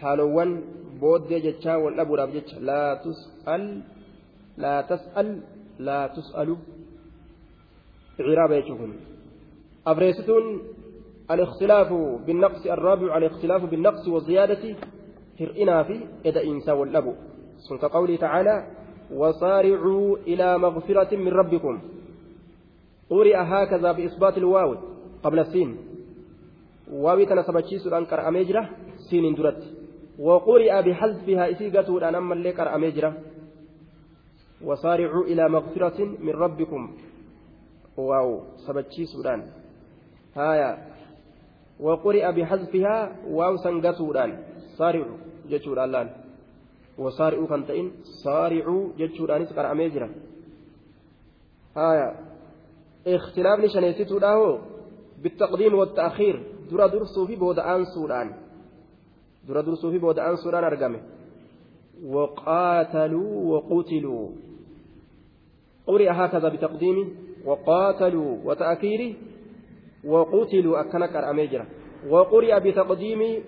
حالوان 0.00 0.62
بود 1.00 1.28
جتشا 1.28 1.76
والأبو 1.76 2.14
راب 2.14 2.42
لا 2.60 3.00
تسأل 3.04 3.82
لا 4.56 4.82
تسأل 4.82 5.42
لا 5.78 6.06
تسأل. 6.06 6.56
عرابة 8.20 8.56
يشوفون 8.56 8.96
أبريستون 9.86 10.44
الاختلاف 11.30 11.92
بالنقص 12.26 12.66
الرابع 12.66 13.16
الاختلاف 13.16 13.62
بالنقص 13.64 14.08
والزيادة 14.08 14.76
fi 15.38 15.96
eda'insa 16.24 16.74
wal 16.74 16.90
dhabu 16.90 17.14
sun 17.62 17.78
ka 17.78 17.88
qawlii 17.88 18.18
tacaalaa 18.18 18.78
وصارعوا 19.08 20.16
إلى 20.16 20.58
مغفرة 20.58 21.16
من 21.16 21.28
ربكم. 21.28 21.80
قرئ 23.10 23.36
هكذا 23.36 23.92
بإثبات 23.92 24.38
الواو 24.38 24.76
قبل 25.22 25.38
السين. 25.38 25.76
واوي 26.92 27.26
تنسبتشي 27.26 27.78
سوران 27.78 28.04
كر 28.04 28.28
أميجرة 28.28 28.70
سين 29.10 29.34
درت. 29.34 29.62
وقرئ 30.18 30.82
بحذفها 30.82 31.50
إسيقة 31.50 32.08
أن 32.08 32.14
أما 32.14 32.34
اللي 32.34 32.52
كر 32.52 32.74
أميجرة 32.74 33.12
وصارعوا 34.64 35.24
إلى 35.24 35.48
مغفرة 35.48 36.04
من 36.20 36.30
ربكم. 36.30 36.96
واو 37.96 38.40
سبتشي 38.66 39.04
سوران 39.06 39.42
هايا 40.36 40.78
وقرئ 41.80 42.32
بحذفها 42.32 42.96
واو 43.30 43.54
jechuudhaan 45.48 45.90
laal 45.92 46.08
wasaari'uu 46.98 47.48
kan 47.48 47.64
ta'in 47.64 47.86
saaricuu 48.22 48.92
jechuudhaanis 48.98 49.50
qara'amee 49.56 49.90
jira 49.94 50.08
haya 51.78 52.08
اختلافni 53.06 53.68
shaneessituudha 53.74 54.34
hoo 54.36 54.54
بالتقديم 55.22 55.74
والتأخير. 55.74 56.42
درا 56.70 56.86
درسوا 56.86 57.26
في 57.26 57.36
بود 57.36 57.58
أنسودان 57.58 58.32
درا 59.48 59.60
درسوا 59.62 59.90
في 59.90 59.98
بود 59.98 60.18
أنسودان 60.18 60.64
أرقمه 60.64 61.00
وقاتلوا 62.04 63.32
وقتلوا. 63.50 64.28
قرئ 65.86 66.10
هكذا 66.10 66.48
بتقديمه. 66.48 67.06
وقاتلوا 67.44 68.36
وتأخيره. 68.44 69.14
وقتلوا 70.04 70.80
أكنك 70.80 71.16
أميجرة 71.16 71.66
وقرئ 72.08 72.60
بتقديم 72.60 73.44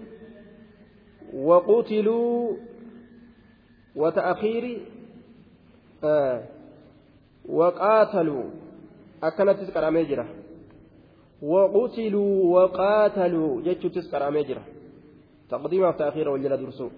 وقتلوا 1.35 2.57
وتأخير 3.97 4.87
آه 6.05 6.45
وقاتلوا 7.49 8.45
أكنت 9.23 9.61
تسكر 9.61 9.89
أميجرة 9.89 10.29
وقتلوا 11.43 12.61
وقاتلوا 12.61 13.63
جتشو 13.63 13.89
تسكر 13.89 14.29
أميجرة 14.29 14.65
تقديم 15.51 15.83
وتأخير 15.83 16.29
والجلد 16.29 16.61
درسو 16.61 16.89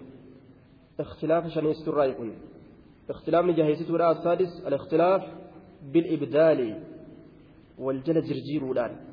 اختلاف 0.99 1.47
شنيست 1.47 1.87
الرايكون 1.87 2.33
اختلاف 3.09 3.45
نجاهيست 3.45 3.91
وراء 3.91 4.11
السادس 4.11 4.67
الاختلاف 4.67 5.23
بالإبدال. 5.83 6.79
والجلد 7.79 8.23
جرجير 8.23 8.63
ولان 8.63 9.12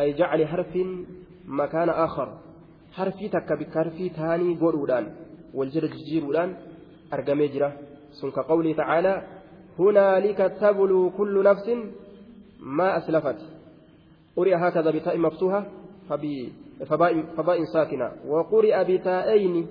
أي 0.00 0.12
جعل 0.12 0.46
حرف 0.46 0.72
مكان 1.46 1.88
آخر 1.88 2.28
bikka 3.60 3.78
harfii 3.80 4.10
taanii 4.10 4.58
godhuudhaan 4.62 5.06
wal 5.54 5.70
jala 5.74 5.88
jijjiiruudhaan 5.94 6.50
argamee 7.16 7.48
jira 7.54 7.68
sun 8.18 8.32
ka 8.36 8.42
qawlii 8.50 8.74
tacaalaa 8.80 9.22
hunaalika 9.78 10.50
tabluu 10.62 11.10
kullu 11.18 11.42
nafsin 11.48 11.80
maa 12.78 12.92
aslafat 12.98 13.38
قرئ 14.36 14.54
هكذا 14.54 14.90
بتاء 14.90 15.18
مفتوحة 15.18 15.66
فباء 17.36 17.64
ساكنة 17.64 18.12
وقرئ 18.26 18.76
بتاءين 18.88 19.66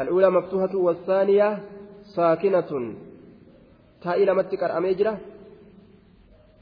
الأولى 0.00 0.30
مفتوحة 0.30 0.74
والثانية 0.76 1.48
ساكنة 2.16 2.94
تاء 4.02 4.24
لما 4.24 4.42
تكر 4.42 4.78
أميجرة 4.78 5.18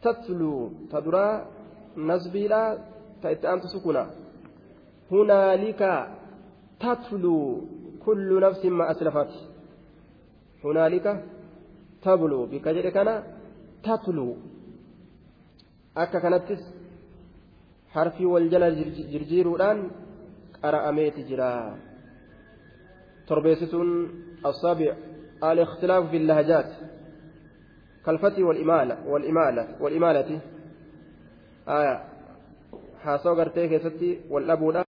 تتلو 0.03 0.71
تدرى 0.93 1.47
نسبي 1.99 2.49
لا 2.49 2.79
تأتي 3.23 3.69
سكنة 3.75 4.07
هنالك 5.13 6.09
تتلو 6.81 7.65
كل 8.05 8.41
نفس 8.41 8.65
ما 8.67 8.91
أسلفت. 8.91 9.33
هنالك 10.65 11.25
تبلو 12.03 12.47
بكجر 12.47 12.89
كان 12.91 13.23
تتلو. 13.85 14.37
أكا 15.97 16.19
كانتس 16.19 16.63
حرفي 17.89 18.27
والجل 18.27 18.65
جرجيرودان 19.13 19.91
قرأميت 20.63 21.17
جرا. 21.29 21.79
تربيستون 23.29 23.89
السابع 24.47 24.97
الاختلاف 25.45 26.11
في 26.11 26.17
اللهجات. 26.17 26.71
كالفتي 28.05 28.43
والإمالة 28.43 29.09
والإمالة 29.09 29.83
والإمالة. 29.83 30.21
آية 30.21 30.58
haasoo 33.05 33.35
gartee 33.41 33.69
keessatti 33.73 34.09
wal 34.31 34.47
dhabuudha 34.51 34.83